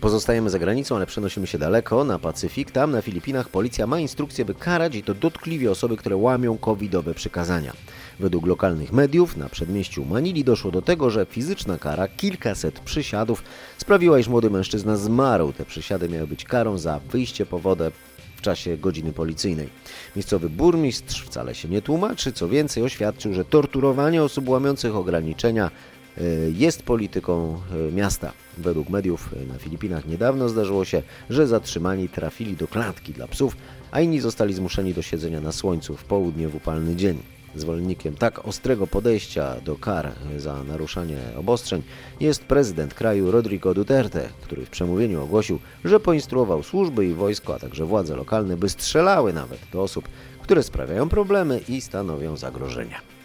Pozostajemy 0.01 0.49
za 0.49 0.59
granicą, 0.59 0.95
ale 0.95 1.05
przenosimy 1.05 1.47
się 1.47 1.57
daleko, 1.57 2.03
na 2.03 2.19
Pacyfik. 2.19 2.71
Tam 2.71 2.91
na 2.91 3.01
Filipinach 3.01 3.49
policja 3.49 3.87
ma 3.87 3.99
instrukcję, 3.99 4.45
by 4.45 4.53
karać 4.53 4.95
i 4.95 5.03
to 5.03 5.13
dotkliwie 5.13 5.71
osoby, 5.71 5.97
które 5.97 6.15
łamią 6.15 6.57
covidowe 6.57 7.13
przykazania. 7.13 7.73
Według 8.19 8.45
lokalnych 8.45 8.93
mediów 8.93 9.37
na 9.37 9.49
przedmieściu 9.49 10.05
Manili 10.05 10.43
doszło 10.43 10.71
do 10.71 10.81
tego, 10.81 11.09
że 11.09 11.25
fizyczna 11.25 11.77
kara, 11.77 12.07
kilkaset 12.07 12.79
przysiadów, 12.79 13.43
sprawiła, 13.77 14.19
iż 14.19 14.27
młody 14.27 14.49
mężczyzna 14.49 14.97
zmarł. 14.97 15.53
Te 15.53 15.65
przysiady 15.65 16.09
miały 16.09 16.27
być 16.27 16.43
karą 16.45 16.77
za 16.77 16.99
wyjście 17.11 17.45
po 17.45 17.59
wodę 17.59 17.91
w 18.35 18.41
czasie 18.41 18.77
godziny 18.77 19.13
policyjnej. 19.13 19.69
Miejscowy 20.15 20.49
burmistrz 20.49 21.23
wcale 21.23 21.55
się 21.55 21.67
nie 21.67 21.81
tłumaczy, 21.81 22.31
co 22.31 22.49
więcej 22.49 22.83
oświadczył, 22.83 23.33
że 23.33 23.45
torturowanie 23.45 24.23
osób 24.23 24.49
łamiących 24.49 24.95
ograniczenia 24.95 25.71
y, 26.17 26.53
jest 26.57 26.83
polityką 26.83 27.61
y, 27.89 27.91
miasta. 27.91 28.31
Według 28.57 28.89
mediów 28.89 29.33
y, 29.33 29.45
na 29.45 29.57
Filipinach 29.57 30.07
niedawno 30.07 30.49
zdarzyło 30.49 30.85
się, 30.85 31.01
że 31.29 31.47
zatrzymani 31.47 32.09
trafili 32.09 32.55
do 32.55 32.67
klatki 32.67 33.13
dla 33.13 33.27
psów, 33.27 33.57
a 33.91 34.01
inni 34.01 34.19
zostali 34.19 34.53
zmuszeni 34.53 34.93
do 34.93 35.01
siedzenia 35.01 35.41
na 35.41 35.51
słońcu 35.51 35.97
w 35.97 36.03
południe 36.03 36.47
w 36.47 36.55
upalny 36.55 36.95
dzień. 36.95 37.36
Zwolennikiem 37.55 38.15
tak 38.15 38.47
ostrego 38.47 38.87
podejścia 38.87 39.55
do 39.65 39.75
kar 39.75 40.11
za 40.37 40.63
naruszanie 40.63 41.17
obostrzeń 41.37 41.83
jest 42.19 42.43
prezydent 42.43 42.93
kraju 42.93 43.31
Rodrigo 43.31 43.73
Duterte, 43.73 44.29
który 44.41 44.65
w 44.65 44.69
przemówieniu 44.69 45.23
ogłosił, 45.23 45.59
że 45.85 45.99
poinstruował 45.99 46.63
służby 46.63 47.05
i 47.05 47.13
wojsko, 47.13 47.55
a 47.55 47.59
także 47.59 47.85
władze 47.85 48.15
lokalne, 48.15 48.57
by 48.57 48.69
strzelały 48.69 49.33
nawet 49.33 49.59
do 49.73 49.81
osób, 49.81 50.09
które 50.41 50.63
sprawiają 50.63 51.09
problemy 51.09 51.61
i 51.69 51.81
stanowią 51.81 52.37
zagrożenia. 52.37 53.16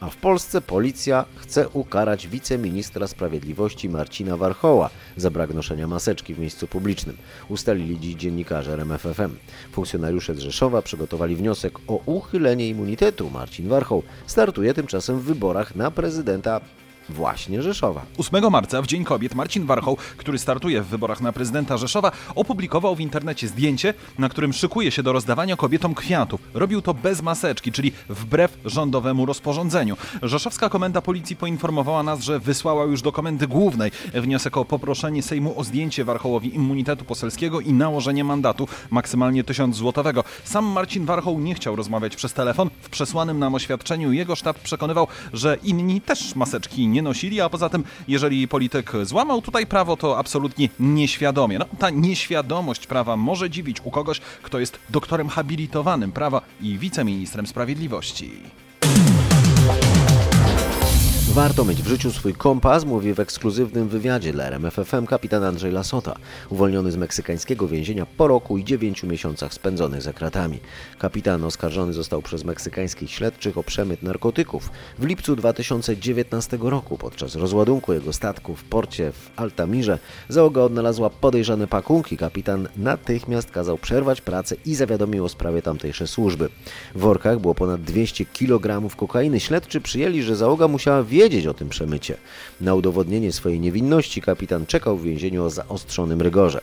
A 0.00 0.10
w 0.10 0.16
Polsce 0.16 0.60
policja 0.60 1.24
chce 1.36 1.68
ukarać 1.68 2.28
wiceministra 2.28 3.06
sprawiedliwości 3.06 3.88
Marcina 3.88 4.36
Warchoła 4.36 4.90
za 5.16 5.30
brak 5.30 5.54
noszenia 5.54 5.86
maseczki 5.86 6.34
w 6.34 6.38
miejscu 6.38 6.66
publicznym. 6.66 7.16
Ustalili 7.48 8.00
dziś 8.00 8.14
dziennikarze 8.14 8.72
RMFFM. 8.72 9.36
Funkcjonariusze 9.72 10.34
z 10.34 10.38
Rzeszowa 10.38 10.82
przygotowali 10.82 11.36
wniosek 11.36 11.78
o 11.88 12.00
uchylenie 12.06 12.68
immunitetu. 12.68 13.30
Marcin 13.30 13.68
Warchoł 13.68 14.02
startuje 14.26 14.74
tymczasem 14.74 15.20
w 15.20 15.24
wyborach 15.24 15.76
na 15.76 15.90
prezydenta 15.90 16.60
właśnie 17.08 17.62
Rzeszowa. 17.62 18.02
8 18.18 18.50
marca, 18.50 18.82
w 18.82 18.86
Dzień 18.86 19.04
Kobiet, 19.04 19.34
Marcin 19.34 19.66
Warchoł, 19.66 19.96
który 20.16 20.38
startuje 20.38 20.82
w 20.82 20.86
wyborach 20.86 21.20
na 21.20 21.32
prezydenta 21.32 21.76
Rzeszowa, 21.76 22.12
opublikował 22.34 22.96
w 22.96 23.00
internecie 23.00 23.48
zdjęcie, 23.48 23.94
na 24.18 24.28
którym 24.28 24.52
szykuje 24.52 24.90
się 24.90 25.02
do 25.02 25.12
rozdawania 25.12 25.56
kobietom 25.56 25.94
kwiatów. 25.94 26.40
Robił 26.54 26.82
to 26.82 26.94
bez 26.94 27.22
maseczki, 27.22 27.72
czyli 27.72 27.92
wbrew 28.08 28.58
rządowemu 28.64 29.26
rozporządzeniu. 29.26 29.96
Rzeszowska 30.22 30.68
Komenda 30.68 31.02
Policji 31.02 31.36
poinformowała 31.36 32.02
nas, 32.02 32.20
że 32.20 32.40
wysłała 32.40 32.84
już 32.84 33.02
do 33.02 33.12
Komendy 33.12 33.46
Głównej 33.46 33.90
wniosek 34.14 34.56
o 34.56 34.64
poproszenie 34.64 35.22
Sejmu 35.22 35.58
o 35.60 35.64
zdjęcie 35.64 36.04
Warchołowi 36.04 36.54
immunitetu 36.54 37.04
poselskiego 37.04 37.60
i 37.60 37.72
nałożenie 37.72 38.24
mandatu, 38.24 38.68
maksymalnie 38.90 39.44
1000 39.44 39.76
złotowego. 39.76 40.24
Sam 40.44 40.64
Marcin 40.64 41.04
Warchoł 41.06 41.40
nie 41.40 41.54
chciał 41.54 41.76
rozmawiać 41.76 42.16
przez 42.16 42.32
telefon. 42.32 42.70
W 42.80 42.88
przesłanym 42.88 43.38
nam 43.38 43.54
oświadczeniu 43.54 44.12
jego 44.12 44.36
sztab 44.36 44.58
przekonywał, 44.58 45.06
że 45.32 45.58
inni 45.62 46.00
też 46.00 46.34
maseczki 46.34 46.88
nie 46.88 46.95
nie 46.96 47.02
nosili, 47.02 47.40
a 47.40 47.48
poza 47.48 47.68
tym, 47.68 47.84
jeżeli 48.08 48.48
polityk 48.48 48.92
złamał 49.02 49.42
tutaj 49.42 49.66
prawo, 49.66 49.96
to 49.96 50.18
absolutnie 50.18 50.68
nieświadomie. 50.80 51.58
No, 51.58 51.66
ta 51.78 51.90
nieświadomość 51.90 52.86
prawa 52.86 53.16
może 53.16 53.50
dziwić 53.50 53.80
u 53.84 53.90
kogoś, 53.90 54.20
kto 54.20 54.58
jest 54.58 54.78
doktorem 54.90 55.28
habilitowanym 55.28 56.12
prawa 56.12 56.40
i 56.60 56.78
wiceministrem 56.78 57.46
sprawiedliwości. 57.46 58.30
Warto 61.34 61.64
mieć 61.64 61.82
w 61.82 61.88
życiu 61.88 62.10
swój 62.10 62.34
kompas, 62.34 62.84
mówi 62.84 63.14
w 63.14 63.20
ekskluzywnym 63.20 63.88
wywiadzie 63.88 64.32
dla 64.32 64.44
RMFFM 64.44 65.06
kapitan 65.06 65.44
Andrzej 65.44 65.72
Lasota, 65.72 66.16
uwolniony 66.50 66.92
z 66.92 66.96
meksykańskiego 66.96 67.68
więzienia 67.68 68.06
po 68.16 68.28
roku 68.28 68.58
i 68.58 68.64
dziewięciu 68.64 69.06
miesiącach 69.06 69.54
spędzonych 69.54 70.02
za 70.02 70.12
kratami. 70.12 70.60
Kapitan 70.98 71.44
oskarżony 71.44 71.92
został 71.92 72.22
przez 72.22 72.44
meksykańskich 72.44 73.10
śledczych 73.10 73.58
o 73.58 73.62
przemyt 73.62 74.02
narkotyków. 74.02 74.70
W 74.98 75.04
lipcu 75.04 75.36
2019 75.36 76.58
roku 76.60 76.98
podczas 76.98 77.34
rozładunku 77.34 77.92
jego 77.92 78.12
statku 78.12 78.56
w 78.56 78.64
porcie 78.64 79.12
w 79.12 79.30
Altamirze 79.36 79.98
załoga 80.28 80.60
odnalazła 80.62 81.10
podejrzane 81.10 81.66
pakunki. 81.66 82.16
Kapitan 82.16 82.68
natychmiast 82.76 83.50
kazał 83.50 83.78
przerwać 83.78 84.20
pracę 84.20 84.56
i 84.66 84.74
zawiadomił 84.74 85.24
o 85.24 85.28
sprawie 85.28 85.62
tamtejsze 85.62 86.06
służby. 86.06 86.48
W 86.94 87.00
workach 87.00 87.40
było 87.40 87.54
ponad 87.54 87.82
200 87.82 88.24
kg 88.24 88.96
kokainy. 88.96 89.40
Śledczy 89.40 89.80
przyjęli, 89.80 90.22
że 90.22 90.36
załoga 90.36 90.68
musiała 90.68 91.02
wiedzieć, 91.02 91.15
wiedzieć 91.16 91.46
o 91.46 91.54
tym 91.54 91.68
przemycie. 91.68 92.16
Na 92.60 92.74
udowodnienie 92.74 93.32
swojej 93.32 93.60
niewinności 93.60 94.22
kapitan 94.22 94.66
czekał 94.66 94.96
w 94.96 95.02
więzieniu 95.02 95.44
o 95.44 95.50
zaostrzonym 95.50 96.22
rygorze. 96.22 96.60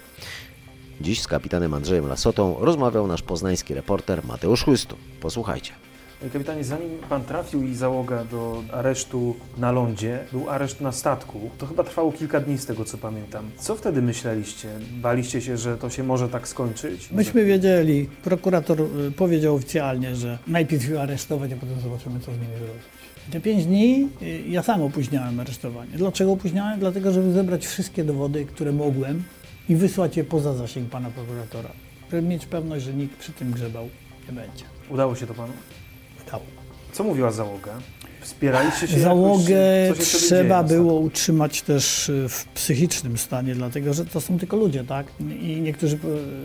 Dziś 1.02 1.22
z 1.22 1.28
kapitanem 1.28 1.74
Andrzejem 1.74 2.08
Lasotą 2.08 2.56
rozmawiał 2.60 3.08
nasz 3.08 3.22
poznański 3.22 3.74
reporter 3.74 4.26
Mateusz 4.26 4.64
Chłystu. 4.64 4.96
Posłuchajcie. 5.22 5.72
Kapitanie, 6.34 6.64
zanim 6.64 6.90
pan 7.10 7.24
trafił 7.24 7.64
i 7.64 7.76
załoga 7.76 8.24
do 8.26 8.64
aresztu 8.72 9.36
na 9.58 9.72
lądzie, 9.72 10.20
był 10.32 10.50
areszt 10.50 10.82
na 10.82 10.92
statku. 10.92 11.50
To 11.58 11.66
chyba 11.66 11.84
trwało 11.84 12.12
kilka 12.12 12.40
dni 12.40 12.58
z 12.58 12.66
tego 12.66 12.86
co 12.86 12.98
pamiętam. 12.98 13.52
Co 13.58 13.76
wtedy 13.76 14.02
myśleliście? 14.02 14.68
Baliście 15.02 15.42
się, 15.42 15.58
że 15.58 15.78
to 15.78 15.90
się 15.90 16.04
może 16.04 16.30
tak 16.30 16.48
skończyć? 16.48 17.12
Myśmy 17.12 17.46
wiedzieli, 17.46 18.10
prokurator 18.24 18.82
y, 18.82 19.12
powiedział 19.12 19.56
oficjalnie, 19.56 20.16
że 20.16 20.38
najpierw 20.48 20.90
ją 20.90 21.02
aresztować, 21.02 21.52
a 21.52 21.56
potem 21.56 21.80
zobaczymy, 21.84 22.20
co 22.20 22.26
z 22.26 22.36
nimi 22.36 22.58
zrobić. 22.60 23.03
Te 23.32 23.42
pięć 23.42 23.66
dni 23.66 24.10
y, 24.22 24.44
ja 24.50 24.64
sam 24.64 24.82
opóźniałem 24.82 25.40
aresztowanie. 25.40 25.92
Dlaczego 25.98 26.32
opóźniałem? 26.32 26.80
Dlatego, 26.80 27.12
żeby 27.12 27.32
zebrać 27.32 27.66
wszystkie 27.66 28.04
dowody, 28.04 28.46
które 28.46 28.72
mogłem 28.72 29.24
i 29.70 29.76
wysłać 29.76 30.18
je 30.18 30.24
poza 30.24 30.54
zasięg 30.54 30.90
pana 30.90 31.10
prokuratora. 31.10 31.70
Żeby 32.12 32.28
mieć 32.28 32.46
pewność, 32.46 32.86
że 32.86 32.94
nikt 32.94 33.20
przy 33.20 33.32
tym 33.32 33.52
grzebał 33.52 33.90
nie 34.28 34.34
będzie. 34.34 34.66
Udało 34.90 35.16
się 35.16 35.28
to 35.28 35.34
panu? 35.34 35.54
Udało. 36.28 36.53
Co 36.94 37.04
mówiła 37.04 37.32
załoga? 37.32 37.72
Wspieraliście 38.22 38.88
się 38.88 39.00
Załogę 39.00 39.88
jakoś, 39.88 40.00
trzeba 40.08 40.64
dzieje 40.64 40.80
było 40.80 41.00
utrzymać 41.00 41.62
też 41.62 42.10
y, 42.10 42.30
w 42.30 42.46
psychicznym 42.46 43.18
stanie, 43.18 43.56
dlatego 43.56 43.94
że 43.94 44.06
to 44.06 44.22
są 44.22 44.40
tylko 44.40 44.58
ludzie, 44.58 44.84
tak? 44.84 45.08
I 45.42 45.62
niektórzy 45.62 45.96
y, 45.96 46.00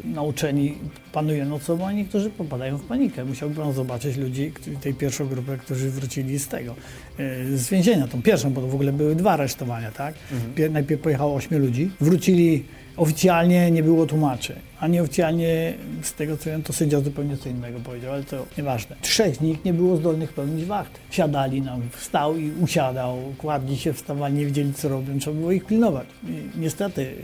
nauczeni 0.08 0.74
panują 1.12 1.46
nocą, 1.46 1.86
a 1.86 1.92
niektórzy 1.92 2.30
popadają 2.30 2.76
w 2.78 2.84
panikę. 2.84 3.24
Musiałby 3.24 3.54
pan 3.54 3.72
zobaczyć 3.72 4.16
ludzi, 4.16 4.52
tej 4.80 4.94
pierwszą 4.94 5.28
grupę, 5.28 5.56
którzy 5.58 5.90
wrócili 5.90 6.38
z 6.38 6.48
tego, 6.48 6.74
y, 7.20 7.58
z 7.58 7.68
więzienia, 7.68 8.08
tą 8.08 8.22
pierwszą, 8.22 8.50
bo 8.50 8.60
to 8.60 8.66
w 8.66 8.74
ogóle 8.74 8.92
były 8.92 9.14
dwa 9.14 9.30
aresztowania, 9.32 9.92
tak? 9.92 10.14
Mhm. 10.32 10.54
Pier- 10.54 10.70
Najpierw 10.70 11.02
pojechało 11.02 11.34
ośmiu 11.34 11.58
ludzi, 11.58 11.90
wrócili 12.00 12.64
oficjalnie 12.98 13.70
nie 13.70 13.82
było 13.82 14.06
tłumaczy, 14.06 14.54
a 14.80 14.86
nieoficjalnie 14.88 15.74
z 16.02 16.12
tego 16.12 16.36
co 16.36 16.50
wiem, 16.50 16.62
to 16.62 16.72
sędzia 16.72 17.00
zupełnie 17.00 17.36
co 17.36 17.48
innego 17.48 17.80
powiedział, 17.80 18.12
ale 18.12 18.24
to 18.24 18.46
nieważne. 18.58 18.96
Trzech 19.00 19.36
z 19.36 19.40
nich 19.40 19.64
nie 19.64 19.72
było 19.72 19.96
zdolnych 19.96 20.32
pełnić 20.32 20.64
wachty. 20.64 21.00
Siadali 21.10 21.62
nam, 21.62 21.82
wstał 21.92 22.36
i 22.36 22.50
usiadał, 22.60 23.18
kładli 23.38 23.78
się, 23.78 23.92
wstawali, 23.92 24.34
nie 24.34 24.46
wiedzieli 24.46 24.74
co 24.74 24.88
robią, 24.88 25.18
trzeba 25.18 25.36
było 25.36 25.52
ich 25.52 25.66
pilnować. 25.66 26.06
I 26.28 26.60
niestety 26.60 27.02
y, 27.02 27.16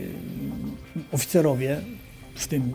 oficerowie, 1.11 1.81
w 2.35 2.47
tym 2.47 2.71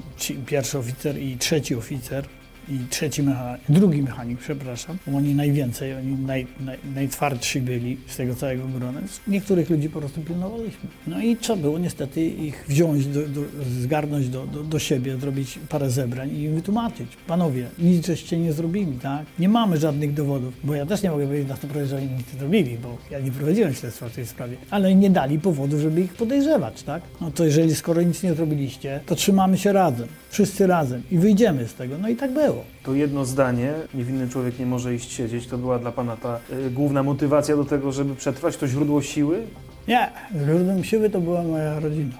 pierwszy 0.46 0.78
oficer 0.78 1.18
i 1.18 1.36
trzeci 1.36 1.74
oficer, 1.74 2.24
i 2.68 2.78
trzeci 2.90 3.22
mechanik, 3.22 3.62
drugi 3.68 4.02
mechanik, 4.02 4.38
przepraszam, 4.38 4.98
oni 5.14 5.34
najwięcej, 5.34 5.94
oni 5.94 6.12
naj, 6.12 6.46
naj, 6.60 6.78
najtwardsi 6.94 7.60
byli 7.60 7.98
z 8.06 8.16
tego 8.16 8.34
całego 8.34 8.68
grona. 8.68 9.00
Niektórych 9.28 9.70
ludzi 9.70 9.88
po 9.90 9.98
prostu 9.98 10.20
pilnowaliśmy. 10.20 10.88
No 11.06 11.20
i 11.20 11.36
trzeba 11.36 11.62
było 11.62 11.78
niestety 11.78 12.24
ich 12.24 12.64
wziąć, 12.68 13.06
do, 13.06 13.28
do, 13.28 13.40
zgarnąć 13.80 14.28
do, 14.28 14.46
do, 14.46 14.64
do 14.64 14.78
siebie, 14.78 15.16
zrobić 15.16 15.58
parę 15.68 15.90
zebrań 15.90 16.30
i 16.30 16.42
im 16.42 16.54
wytłumaczyć. 16.54 17.08
Panowie, 17.26 17.66
nic 17.78 18.06
żeście 18.06 18.38
nie 18.38 18.52
zrobili, 18.52 18.92
tak? 18.92 19.26
Nie 19.38 19.48
mamy 19.48 19.76
żadnych 19.76 20.14
dowodów, 20.14 20.54
bo 20.64 20.74
ja 20.74 20.86
też 20.86 21.02
nie 21.02 21.10
mogę 21.10 21.26
powiedzieć 21.26 21.48
na 21.48 21.56
100%, 21.56 21.86
że 21.86 21.96
oni 21.96 22.06
nic 22.06 22.32
nie 22.32 22.38
zrobili, 22.38 22.78
bo 22.78 22.98
ja 23.10 23.20
nie 23.20 23.30
prowadziłem 23.30 23.74
śledztwa 23.74 24.08
w 24.08 24.12
tej 24.12 24.26
sprawie, 24.26 24.56
ale 24.70 24.94
nie 24.94 25.10
dali 25.10 25.38
powodu, 25.38 25.78
żeby 25.78 26.00
ich 26.00 26.14
podejrzewać, 26.14 26.82
tak? 26.82 27.02
No 27.20 27.30
to 27.30 27.44
jeżeli 27.44 27.74
skoro 27.74 28.02
nic 28.02 28.22
nie 28.22 28.34
zrobiliście, 28.34 29.00
to 29.06 29.14
trzymamy 29.14 29.58
się 29.58 29.72
razem, 29.72 30.08
wszyscy 30.30 30.66
razem 30.66 31.02
i 31.10 31.18
wyjdziemy 31.18 31.68
z 31.68 31.74
tego. 31.74 31.98
No 31.98 32.08
i 32.08 32.16
tak 32.16 32.32
było. 32.32 32.64
To 32.82 32.94
jedno 32.94 33.24
zdanie, 33.24 33.72
niewinny 33.94 34.28
człowiek 34.28 34.58
nie 34.58 34.66
może 34.66 34.94
iść 34.94 35.12
siedzieć, 35.12 35.46
to 35.46 35.58
była 35.58 35.78
dla 35.78 35.92
pana 35.92 36.16
ta 36.16 36.40
y, 36.66 36.70
główna 36.70 37.02
motywacja 37.02 37.56
do 37.56 37.64
tego, 37.64 37.92
żeby 37.92 38.14
przetrwać, 38.14 38.56
to 38.56 38.66
źródło 38.68 39.02
siły? 39.02 39.42
Nie, 39.88 40.10
źródłem 40.44 40.84
siły 40.84 41.10
to 41.10 41.20
była 41.20 41.42
moja 41.42 41.80
rodzina. 41.80 42.14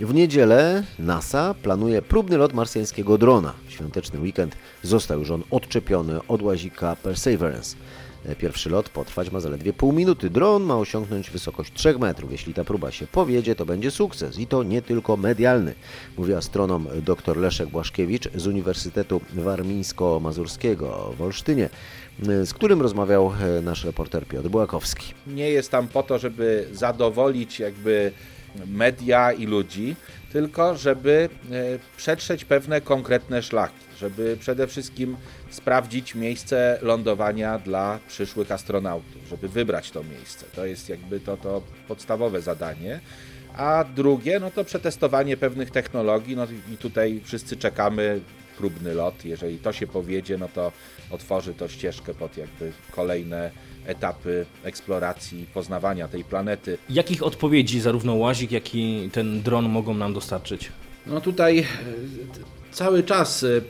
W 0.00 0.14
niedzielę 0.14 0.82
NASA 0.98 1.54
planuje 1.62 2.02
próbny 2.02 2.36
lot 2.36 2.54
marsjańskiego 2.54 3.18
drona. 3.18 3.52
W 3.68 3.72
świąteczny 3.72 4.20
weekend 4.20 4.56
został 4.82 5.18
już 5.18 5.30
on 5.30 5.42
odczepiony 5.50 6.20
od 6.28 6.42
łazika 6.42 6.96
Perseverance. 6.96 7.76
Pierwszy 8.38 8.70
lot 8.70 8.88
potrwać 8.88 9.30
ma 9.30 9.40
zaledwie 9.40 9.72
pół 9.72 9.92
minuty. 9.92 10.30
Dron 10.30 10.62
ma 10.62 10.76
osiągnąć 10.76 11.30
wysokość 11.30 11.72
3 11.72 11.98
metrów. 11.98 12.32
Jeśli 12.32 12.54
ta 12.54 12.64
próba 12.64 12.90
się 12.90 13.06
powiedzie, 13.06 13.54
to 13.54 13.66
będzie 13.66 13.90
sukces 13.90 14.38
i 14.38 14.46
to 14.46 14.62
nie 14.62 14.82
tylko 14.82 15.16
medialny, 15.16 15.74
mówi 16.16 16.34
astronom 16.34 16.88
dr 17.06 17.36
Leszek 17.36 17.68
Błaszkiewicz 17.68 18.28
z 18.34 18.46
Uniwersytetu 18.46 19.20
Warmińsko-Mazurskiego 19.34 21.14
w 21.16 21.22
Olsztynie, 21.22 21.68
z 22.22 22.54
którym 22.54 22.82
rozmawiał 22.82 23.32
nasz 23.62 23.84
reporter 23.84 24.26
Piotr 24.26 24.48
Błakowski. 24.48 25.14
Nie 25.26 25.50
jest 25.50 25.70
tam 25.70 25.88
po 25.88 26.02
to, 26.02 26.18
żeby 26.18 26.68
zadowolić 26.72 27.60
jakby 27.60 28.12
media 28.66 29.32
i 29.32 29.46
ludzi, 29.46 29.96
tylko 30.32 30.76
żeby 30.76 31.28
e, 31.50 31.78
przetrzeć 31.96 32.44
pewne 32.44 32.80
konkretne 32.80 33.42
szlaki, 33.42 33.87
żeby 34.00 34.36
przede 34.40 34.66
wszystkim 34.66 35.16
sprawdzić 35.50 36.14
miejsce 36.14 36.78
lądowania 36.82 37.58
dla 37.58 37.98
przyszłych 38.08 38.52
astronautów, 38.52 39.22
żeby 39.30 39.48
wybrać 39.48 39.90
to 39.90 40.04
miejsce. 40.04 40.46
To 40.54 40.66
jest 40.66 40.88
jakby 40.88 41.20
to, 41.20 41.36
to 41.36 41.62
podstawowe 41.88 42.40
zadanie. 42.40 43.00
A 43.56 43.84
drugie, 43.96 44.40
no 44.40 44.50
to 44.50 44.64
przetestowanie 44.64 45.36
pewnych 45.36 45.70
technologii, 45.70 46.36
no 46.36 46.46
i 46.72 46.76
tutaj 46.76 47.20
wszyscy 47.24 47.56
czekamy 47.56 48.20
próbny 48.58 48.94
lot. 48.94 49.24
Jeżeli 49.24 49.58
to 49.58 49.72
się 49.72 49.86
powiedzie, 49.86 50.38
no 50.38 50.48
to 50.54 50.72
otworzy 51.10 51.54
to 51.54 51.68
ścieżkę 51.68 52.14
pod 52.14 52.36
jakby 52.36 52.72
kolejne 52.90 53.50
etapy 53.86 54.46
eksploracji, 54.64 55.46
poznawania 55.54 56.08
tej 56.08 56.24
planety. 56.24 56.78
Jakich 56.90 57.22
odpowiedzi 57.22 57.80
zarówno 57.80 58.14
łazik, 58.14 58.52
jak 58.52 58.74
i 58.74 59.10
ten 59.12 59.42
dron 59.42 59.68
mogą 59.68 59.94
nam 59.94 60.14
dostarczyć? 60.14 60.72
No 61.06 61.20
tutaj 61.20 61.58
e, 61.58 61.64
cały 62.70 63.02
czas 63.02 63.44
e, 63.44 63.60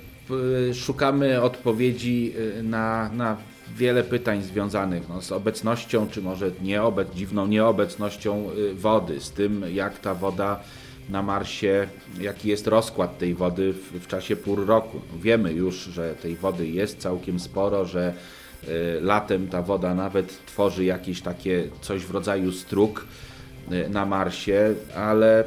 szukamy 0.74 1.42
odpowiedzi 1.42 2.34
e, 2.58 2.62
na, 2.62 3.10
na 3.12 3.36
wiele 3.76 4.04
pytań 4.04 4.42
związanych 4.42 5.08
no, 5.08 5.22
z 5.22 5.32
obecnością, 5.32 6.08
czy 6.08 6.22
może 6.22 6.50
nieobec, 6.62 7.08
dziwną 7.14 7.46
nieobecnością 7.46 8.50
y, 8.50 8.74
wody, 8.74 9.20
z 9.20 9.30
tym 9.30 9.64
jak 9.72 9.98
ta 9.98 10.14
woda 10.14 10.60
na 11.08 11.22
Marsie, 11.22 11.88
jaki 12.20 12.48
jest 12.48 12.66
rozkład 12.66 13.18
tej 13.18 13.34
wody 13.34 13.72
w, 13.72 14.04
w 14.04 14.06
czasie 14.06 14.36
pór 14.36 14.66
roku. 14.66 15.00
Wiemy 15.22 15.52
już, 15.52 15.76
że 15.76 16.14
tej 16.14 16.36
wody 16.36 16.66
jest 16.66 16.98
całkiem 16.98 17.40
sporo, 17.40 17.84
że 17.84 18.14
y, 18.64 19.00
latem 19.00 19.48
ta 19.48 19.62
woda 19.62 19.94
nawet 19.94 20.46
tworzy 20.46 20.84
jakieś 20.84 21.22
takie 21.22 21.68
coś 21.80 22.02
w 22.04 22.10
rodzaju 22.10 22.52
strug 22.52 23.06
y, 23.72 23.88
na 23.88 24.06
Marsie, 24.06 24.74
ale 24.96 25.44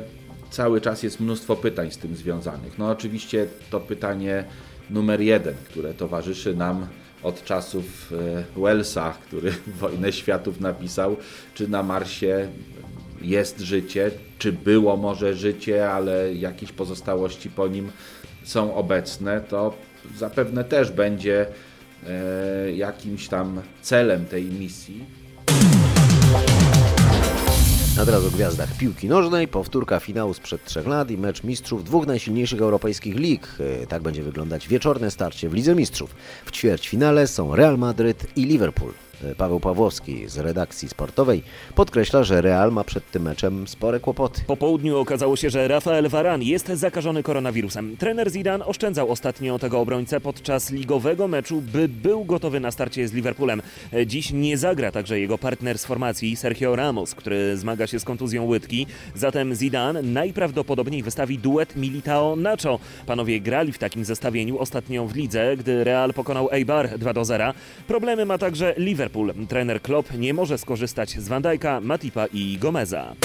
cały 0.49 0.81
czas 0.81 1.03
jest 1.03 1.19
mnóstwo 1.19 1.55
pytań 1.55 1.91
z 1.91 1.97
tym 1.97 2.15
związanych. 2.15 2.77
No 2.77 2.89
oczywiście 2.89 3.47
to 3.69 3.79
pytanie 3.79 4.43
numer 4.91 5.21
jeden, 5.21 5.55
które 5.69 5.93
towarzyszy 5.93 6.55
nam 6.55 6.87
od 7.23 7.43
czasów 7.43 8.13
e, 8.55 8.59
Wellsa, 8.61 9.13
który 9.13 9.53
Wojnę 9.81 10.11
Światów 10.11 10.59
napisał, 10.59 11.17
czy 11.53 11.67
na 11.67 11.83
Marsie 11.83 12.47
jest 13.21 13.59
życie, 13.59 14.11
czy 14.37 14.53
było 14.53 14.97
może 14.97 15.33
życie, 15.33 15.91
ale 15.91 16.33
jakieś 16.33 16.71
pozostałości 16.71 17.49
po 17.49 17.67
nim 17.67 17.91
są 18.43 18.75
obecne, 18.75 19.41
to 19.41 19.73
zapewne 20.17 20.63
też 20.63 20.91
będzie 20.91 21.45
e, 22.07 22.71
jakimś 22.71 23.27
tam 23.27 23.61
celem 23.81 24.25
tej 24.25 24.43
misji. 24.43 25.20
A 27.99 28.05
teraz 28.05 28.25
o 28.25 28.31
gwiazdach 28.31 28.77
piłki 28.77 29.07
nożnej, 29.07 29.47
powtórka 29.47 29.99
finału 29.99 30.33
sprzed 30.33 30.65
trzech 30.65 30.87
lat 30.87 31.11
i 31.11 31.17
mecz 31.17 31.43
mistrzów 31.43 31.83
dwóch 31.83 32.07
najsilniejszych 32.07 32.61
europejskich 32.61 33.15
lig. 33.15 33.47
E, 33.83 33.87
Tak 33.87 34.01
będzie 34.01 34.23
wyglądać 34.23 34.67
wieczorne 34.67 35.11
starcie 35.11 35.49
w 35.49 35.53
Lidze 35.53 35.75
Mistrzów. 35.75 36.15
W 36.45 36.51
ćwierćfinale 36.51 37.27
są 37.27 37.55
Real 37.55 37.77
Madryt 37.77 38.37
i 38.37 38.45
Liverpool. 38.45 38.91
E, 39.23 39.35
Paweł 39.35 39.59
Pawłowski 39.59 40.27
z 40.27 40.37
redakcji 40.37 40.89
sportowej 40.89 41.43
podkreśla, 41.75 42.23
że 42.23 42.41
Real 42.41 42.71
ma 42.71 42.83
przed 42.83 43.11
tym 43.11 43.23
meczem 43.23 43.67
spore 43.67 43.99
kłopoty. 43.99 44.41
Po 44.47 44.57
południu 44.57 44.97
okazało 44.97 45.35
się, 45.35 45.49
że 45.49 45.67
Rafael 45.67 46.09
Varane 46.09 46.43
jest 46.43 46.67
zakażony 46.67 47.23
koronawirusem. 47.23 47.97
Trener 47.97 48.31
Zidane 48.31 48.65
oszczędzał 48.65 49.11
ostatnio 49.11 49.59
tego 49.59 49.79
obrońcę 49.79 50.21
podczas 50.21 50.71
ligowego 50.71 51.27
meczu, 51.27 51.61
by 51.61 51.87
był 51.89 52.25
gotowy 52.25 52.59
na 52.59 52.71
starcie 52.71 53.07
z 53.07 53.13
Liverpoolem. 53.13 53.61
E, 53.93 54.07
Dziś 54.07 54.31
nie 54.31 54.57
zagra 54.57 54.91
także 54.91 55.19
jego 55.19 55.37
partner 55.37 55.79
z 55.79 55.85
formacji 55.85 56.35
Sergio 56.35 56.75
Ramos, 56.75 57.15
który 57.15 57.57
zmaga 57.57 57.87
się 57.87 57.99
z 57.99 58.03
kontuzją 58.03 58.45
łydki. 58.45 58.87
Zatem 59.15 59.55
Zidane 59.55 60.01
najprawdopodobniej 60.01 61.03
wystawi 61.03 61.39
duet 61.39 61.75
Militao-Nacho. 61.75 62.79
Panowie 63.05 63.41
grali 63.41 63.71
w 63.71 63.77
takim 63.77 64.05
zestawieniu 64.05 64.59
ostatnio 64.59 65.07
w 65.07 65.15
lidze, 65.15 65.57
gdy 65.57 65.83
Real 65.83 66.13
pokonał 66.13 66.49
Eibar 66.51 66.99
2 66.99 67.13
do 67.13 67.25
0. 67.25 67.53
Problemy 67.87 68.25
ma 68.25 68.37
także 68.37 68.73
Liverpool. 68.77 69.10
Trener 69.49 69.81
Klopp 69.81 70.13
nie 70.17 70.33
może 70.33 70.57
skorzystać 70.57 71.09
z 71.19 71.27
Van 71.27 71.43
Dijk'a, 71.43 71.81
Matipa 71.81 72.25
i 72.33 72.57
Gomeza. 72.61 73.15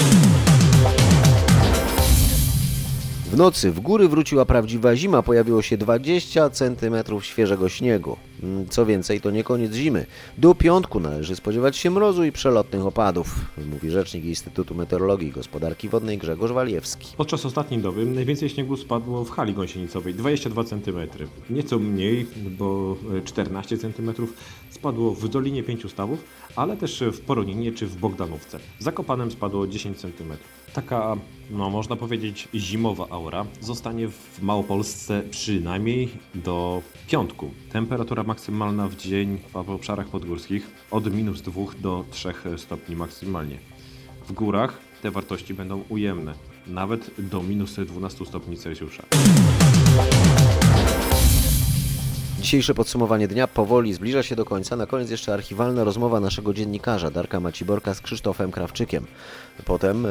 W 3.31 3.37
nocy 3.37 3.71
w 3.71 3.79
góry 3.79 4.07
wróciła 4.07 4.45
prawdziwa 4.45 4.95
zima, 4.95 5.21
pojawiło 5.23 5.61
się 5.61 5.77
20 5.77 6.49
cm 6.49 6.95
świeżego 7.21 7.69
śniegu. 7.69 8.17
Mm, 8.43 8.67
Co 8.69 8.85
więcej, 8.85 9.21
to 9.21 9.31
nie 9.31 9.43
koniec 9.43 9.73
zimy. 9.73 10.05
Do 10.37 10.55
piątku 10.55 10.99
należy 10.99 11.35
spodziewać 11.35 11.77
się 11.77 11.91
mrozu 11.91 12.23
i 12.23 12.31
przelotnych 12.31 12.85
opadów, 12.85 13.35
mówi 13.71 13.89
rzecznik 13.89 14.25
Instytutu 14.25 14.75
Meteorologii 14.75 15.27
i 15.27 15.31
Gospodarki 15.31 15.89
Wodnej 15.89 16.17
Grzegorz 16.17 16.51
Walijewski. 16.51 17.07
Podczas 17.17 17.45
ostatniej 17.45 17.81
doby 17.81 18.05
najwięcej 18.05 18.49
śniegu 18.49 18.77
spadło 18.77 19.25
w 19.25 19.29
hali 19.29 19.53
gąsienicowej 19.53 20.13
22 20.13 20.63
cm. 20.63 20.99
Nieco 21.49 21.79
mniej, 21.79 22.25
bo 22.57 22.97
14 23.25 23.77
cm 23.77 24.11
spadło 24.69 25.11
w 25.11 25.29
Dolinie 25.29 25.63
Pięciu 25.63 25.89
Stawów, 25.89 26.23
ale 26.55 26.77
też 26.77 27.03
w 27.13 27.21
Poroninie 27.21 27.71
czy 27.71 27.87
w 27.87 27.95
Bogdanówce. 27.95 28.59
Zakopanem 28.79 29.31
spadło 29.31 29.67
10 29.67 29.97
cm. 29.97 30.33
Taka, 30.77 31.17
no 31.51 31.69
można 31.69 31.95
powiedzieć, 31.95 32.47
zimowa 32.55 33.07
aura 33.09 33.45
zostanie 33.61 34.07
w 34.07 34.41
Małopolsce 34.41 35.23
przynajmniej 35.31 36.09
do 36.35 36.81
piątku. 37.07 37.51
Temperatura 37.71 38.23
maksymalna 38.23 38.87
w 38.87 38.95
dzień 38.95 39.37
w 39.53 39.69
obszarach 39.69 40.07
podgórskich 40.07 40.67
od 40.91 41.13
minus 41.13 41.41
2 41.41 41.61
do 41.79 42.05
3 42.11 42.33
stopni 42.57 42.95
maksymalnie. 42.95 43.57
W 44.27 44.31
górach 44.31 44.79
te 45.01 45.11
wartości 45.11 45.53
będą 45.53 45.83
ujemne, 45.89 46.33
nawet 46.67 47.11
do 47.17 47.43
minus 47.43 47.75
12 47.75 48.25
stopni 48.25 48.57
Celsjusza. 48.57 49.03
Dzisiejsze 52.39 52.73
podsumowanie 52.73 53.27
dnia 53.27 53.47
powoli 53.47 53.93
zbliża 53.93 54.23
się 54.23 54.35
do 54.35 54.45
końca. 54.45 54.75
Na 54.75 54.85
koniec 54.85 55.09
jeszcze 55.09 55.33
archiwalna 55.33 55.83
rozmowa 55.83 56.19
naszego 56.19 56.53
dziennikarza 56.53 57.11
Darka 57.11 57.39
Maciborka 57.39 57.93
z 57.93 58.01
Krzysztofem 58.01 58.51
Krawczykiem. 58.51 59.05
Potem 59.65 60.05
e, 60.05 60.09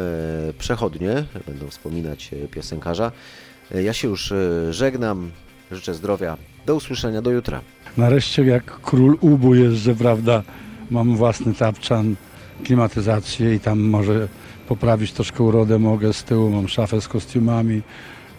przechodnie 0.59 1.25
będą 1.47 1.69
wspominać 1.69 2.31
e, 2.33 2.49
piosenkarza. 2.49 3.13
E, 3.75 3.83
ja 3.83 3.93
się 3.93 4.09
już 4.09 4.33
e, 4.33 4.73
żegnam. 4.73 5.31
Życzę 5.73 5.95
zdrowia. 5.95 6.37
Do 6.67 6.75
usłyszenia 6.75 7.23
do 7.23 7.31
jutra. 7.31 7.61
Nareszcie 7.97 8.45
jak 8.45 8.81
król 8.81 9.19
Ubu 9.21 9.55
jeżdżę, 9.55 9.95
prawda, 9.95 10.43
mam 10.91 11.17
własny 11.17 11.55
tapczan, 11.55 12.17
klimatyzację 12.65 13.55
i 13.55 13.61
tam 13.61 13.81
może 13.81 14.29
poprawić 14.69 15.13
troszkę 15.13 15.43
urodę 15.43 15.79
mogę. 15.79 16.13
Z 16.13 16.25
tyłu 16.25 16.51
mam 16.51 16.69
szafę 16.69 17.01
z 17.01 17.09
kostiumami, 17.09 17.83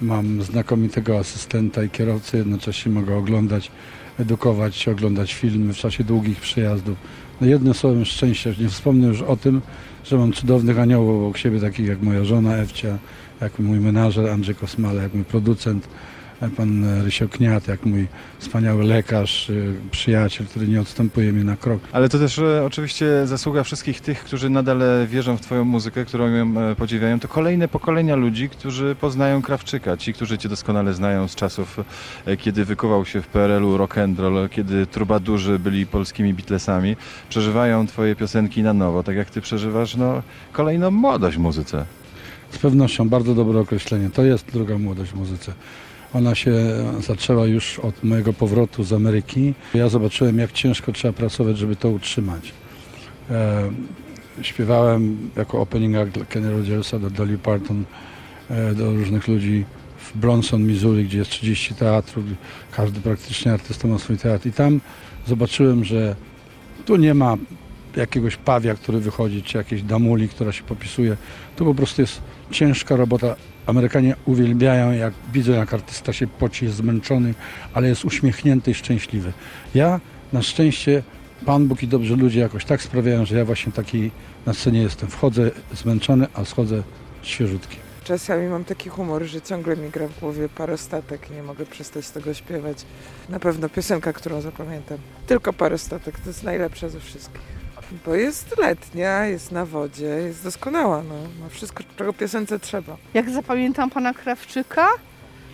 mam 0.01 0.41
znakomitego 0.43 1.17
asystenta 1.19 1.83
i 1.83 1.89
kierowcę, 1.89 2.37
jednocześnie 2.37 2.91
mogę 2.91 3.15
oglądać, 3.15 3.71
edukować 4.19 4.75
się, 4.75 4.91
oglądać 4.91 5.33
filmy 5.33 5.73
w 5.73 5.77
czasie 5.77 6.03
długich 6.03 6.39
przejazdów. 6.39 6.97
No 7.41 7.47
jednym 7.47 7.73
słowem 7.73 8.05
szczęście, 8.05 8.53
nie 8.59 8.69
wspomnę 8.69 9.07
już 9.07 9.21
o 9.21 9.37
tym, 9.37 9.61
że 10.03 10.17
mam 10.17 10.33
cudownych 10.33 10.79
aniołów 10.79 11.23
obok 11.23 11.37
siebie, 11.37 11.59
takich 11.59 11.87
jak 11.87 12.01
moja 12.01 12.23
żona 12.23 12.57
Ewcia, 12.57 12.97
jak 13.41 13.59
mój 13.59 13.79
menażer 13.79 14.29
Andrzej 14.29 14.55
Kosmala, 14.55 15.03
jak 15.03 15.13
mój 15.13 15.25
producent 15.25 15.87
pan 16.57 17.03
Rysio 17.03 17.27
Kniat, 17.27 17.67
jak 17.67 17.85
mój 17.85 18.07
wspaniały 18.39 18.83
lekarz, 18.83 19.49
y, 19.49 19.73
przyjaciel, 19.91 20.47
który 20.47 20.67
nie 20.67 20.81
odstępuje 20.81 21.33
mnie 21.33 21.43
na 21.43 21.55
krok. 21.55 21.79
Ale 21.91 22.09
to 22.09 22.19
też 22.19 22.41
oczywiście 22.65 23.27
zasługa 23.27 23.63
wszystkich 23.63 24.01
tych, 24.01 24.23
którzy 24.23 24.49
nadal 24.49 24.81
e, 24.81 25.07
wierzą 25.07 25.37
w 25.37 25.41
Twoją 25.41 25.65
muzykę, 25.65 26.05
którą 26.05 26.27
ją 26.27 26.61
e, 26.61 26.75
podziwiają. 26.75 27.19
To 27.19 27.27
kolejne 27.27 27.67
pokolenia 27.67 28.15
ludzi, 28.15 28.49
którzy 28.49 28.95
poznają 28.95 29.41
Krawczyka. 29.41 29.97
Ci, 29.97 30.13
którzy 30.13 30.37
Cię 30.37 30.49
doskonale 30.49 30.93
znają 30.93 31.27
z 31.27 31.35
czasów, 31.35 31.79
e, 32.25 32.37
kiedy 32.37 32.65
wykuwał 32.65 33.05
się 33.05 33.21
w 33.21 33.27
PRL-u 33.27 33.77
rock 33.77 33.97
and 33.97 34.19
roll, 34.19 34.49
kiedy 34.49 34.85
trubadurzy 34.85 35.59
byli 35.59 35.85
polskimi 35.85 36.33
Beatlesami, 36.33 36.95
przeżywają 37.29 37.87
Twoje 37.87 38.15
piosenki 38.15 38.63
na 38.63 38.73
nowo, 38.73 39.03
tak 39.03 39.15
jak 39.15 39.29
Ty 39.29 39.41
przeżywasz 39.41 39.95
no, 39.95 40.21
kolejną 40.51 40.91
młodość 40.91 41.37
w 41.37 41.39
muzyce. 41.39 41.85
Z 42.51 42.57
pewnością 42.57 43.09
bardzo 43.09 43.35
dobre 43.35 43.59
określenie. 43.59 44.09
To 44.09 44.23
jest 44.23 44.51
druga 44.51 44.77
młodość 44.77 45.11
w 45.11 45.15
muzyce. 45.15 45.53
Ona 46.13 46.35
się 46.35 46.53
zaczęła 47.07 47.45
już 47.45 47.79
od 47.79 48.03
mojego 48.03 48.33
powrotu 48.33 48.83
z 48.83 48.93
Ameryki. 48.93 49.53
Ja 49.73 49.89
zobaczyłem, 49.89 50.37
jak 50.37 50.51
ciężko 50.51 50.91
trzeba 50.91 51.13
pracować, 51.13 51.57
żeby 51.57 51.75
to 51.75 51.89
utrzymać. 51.89 52.53
E, 53.29 53.69
śpiewałem 54.41 55.29
jako 55.35 55.61
opening 55.61 55.95
act 55.95 56.11
dla 56.11 56.25
Kenny 56.25 56.51
Rogersa, 56.51 56.99
do 56.99 57.09
Dolly 57.09 57.37
Parton, 57.37 57.83
e, 58.49 58.75
do 58.75 58.91
różnych 58.91 59.27
ludzi 59.27 59.65
w 59.97 60.17
Bronson, 60.17 60.67
Missouri, 60.67 61.05
gdzie 61.05 61.17
jest 61.17 61.31
30 61.31 61.75
teatrów. 61.75 62.25
Każdy 62.71 62.99
praktycznie 63.01 63.53
artysta 63.53 63.87
ma 63.87 63.99
swój 63.99 64.17
teatr. 64.17 64.47
I 64.47 64.51
tam 64.51 64.81
zobaczyłem, 65.27 65.83
że 65.83 66.15
tu 66.85 66.95
nie 66.95 67.13
ma 67.13 67.37
jakiegoś 67.95 68.35
pawia, 68.35 68.75
który 68.75 68.99
wychodzi, 68.99 69.43
czy 69.43 69.57
jakiejś 69.57 69.81
damuli, 69.81 70.29
która 70.29 70.51
się 70.51 70.63
popisuje. 70.63 71.17
Tu 71.55 71.65
po 71.65 71.75
prostu 71.75 72.01
jest 72.01 72.21
ciężka 72.51 72.95
robota. 72.95 73.35
Amerykanie 73.67 74.15
uwielbiają, 74.25 74.91
jak 74.91 75.13
widzą, 75.33 75.51
jak 75.53 75.73
artysta 75.73 76.13
się 76.13 76.27
poci, 76.27 76.65
jest 76.65 76.77
zmęczony, 76.77 77.33
ale 77.73 77.87
jest 77.87 78.05
uśmiechnięty 78.05 78.71
i 78.71 78.73
szczęśliwy. 78.73 79.33
Ja 79.75 79.99
na 80.33 80.41
szczęście, 80.41 81.03
Pan 81.45 81.67
Bóg 81.67 81.83
i 81.83 81.87
dobrzy 81.87 82.15
ludzie 82.15 82.39
jakoś 82.39 82.65
tak 82.65 82.81
sprawiają, 82.81 83.25
że 83.25 83.37
ja 83.37 83.45
właśnie 83.45 83.71
taki 83.71 84.11
na 84.45 84.53
scenie 84.53 84.81
jestem. 84.81 85.09
Wchodzę 85.09 85.51
zmęczony, 85.73 86.27
a 86.33 86.45
schodzę 86.45 86.83
świeżutki. 87.21 87.77
Czasami 88.03 88.47
mam 88.47 88.63
taki 88.63 88.89
humor, 88.89 89.23
że 89.23 89.41
ciągle 89.41 89.77
mi 89.77 89.89
gra 89.89 90.07
w 90.07 90.19
głowie 90.19 90.49
parostatek 90.49 91.31
i 91.31 91.33
nie 91.33 91.43
mogę 91.43 91.65
przestać 91.65 92.09
tego 92.09 92.33
śpiewać. 92.33 92.77
Na 93.29 93.39
pewno 93.39 93.69
piosenka, 93.69 94.13
którą 94.13 94.41
zapamiętam. 94.41 94.97
Tylko 95.27 95.53
parostatek, 95.53 96.19
to 96.19 96.29
jest 96.29 96.43
najlepsza 96.43 96.89
ze 96.89 96.99
wszystkich. 96.99 97.56
Bo 98.05 98.15
jest 98.15 98.57
letnia, 98.57 99.25
jest 99.25 99.51
na 99.51 99.65
wodzie, 99.65 100.05
jest 100.05 100.43
doskonała, 100.43 101.03
no. 101.03 101.15
Ma 101.43 101.49
wszystko, 101.49 101.83
czego 101.97 102.13
piosence 102.13 102.59
trzeba. 102.59 102.97
Jak 103.13 103.29
zapamiętam 103.29 103.89
pana 103.89 104.13
Krawczyka? 104.13 104.87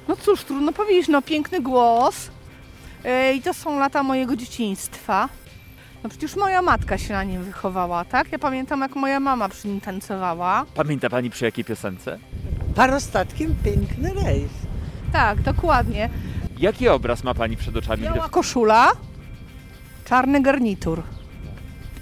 No 0.07 0.15
cóż, 0.15 0.43
trudno 0.43 0.73
powiedzieć, 0.73 1.07
no 1.07 1.21
piękny 1.21 1.61
głos. 1.61 2.29
Yy, 3.03 3.33
I 3.33 3.41
to 3.41 3.53
są 3.53 3.79
lata 3.79 4.03
mojego 4.03 4.35
dzieciństwa. 4.35 5.29
No 6.03 6.09
przecież 6.09 6.35
moja 6.35 6.61
matka 6.61 6.97
się 6.97 7.13
na 7.13 7.23
nim 7.23 7.43
wychowała, 7.43 8.05
tak? 8.05 8.31
Ja 8.31 8.39
pamiętam, 8.39 8.81
jak 8.81 8.95
moja 8.95 9.19
mama 9.19 9.49
przy 9.49 9.67
nim 9.67 9.81
tancowała. 9.81 10.65
Pamięta 10.75 11.09
pani 11.09 11.29
przy 11.29 11.45
jakiej 11.45 11.65
piosence? 11.65 12.19
Parostatkiem 12.75 13.55
piękny 13.63 14.13
rejs. 14.13 14.51
Tak, 15.13 15.41
dokładnie. 15.41 16.09
Jaki 16.57 16.87
obraz 16.89 17.23
ma 17.23 17.33
pani 17.33 17.57
przed 17.57 17.77
oczami? 17.77 18.03
Biała 18.03 18.29
koszula, 18.29 18.91
czarny 20.05 20.41
garnitur. 20.41 21.03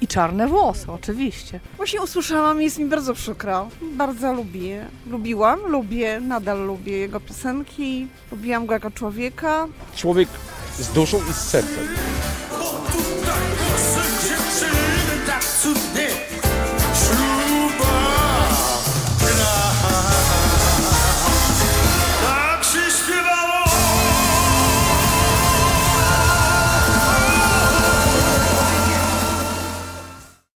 I 0.01 0.07
czarne 0.07 0.47
włosy, 0.47 0.91
oczywiście. 0.91 1.59
Właśnie 1.77 2.01
usłyszałam, 2.01 2.61
jest 2.61 2.77
mi 2.79 2.85
bardzo 2.85 3.13
przykro. 3.13 3.69
Bardzo 3.81 4.33
lubię. 4.33 4.85
Lubiłam, 5.07 5.59
lubię, 5.67 6.21
nadal 6.21 6.65
lubię 6.65 6.97
jego 6.97 7.19
piosenki. 7.19 8.07
Lubiłam 8.31 8.65
go 8.65 8.73
jako 8.73 8.91
człowieka. 8.91 9.67
Człowiek 9.95 10.29
z 10.79 10.87
duszą 10.93 11.17
i 11.29 11.33
z 11.33 11.37
sercem. 11.37 11.87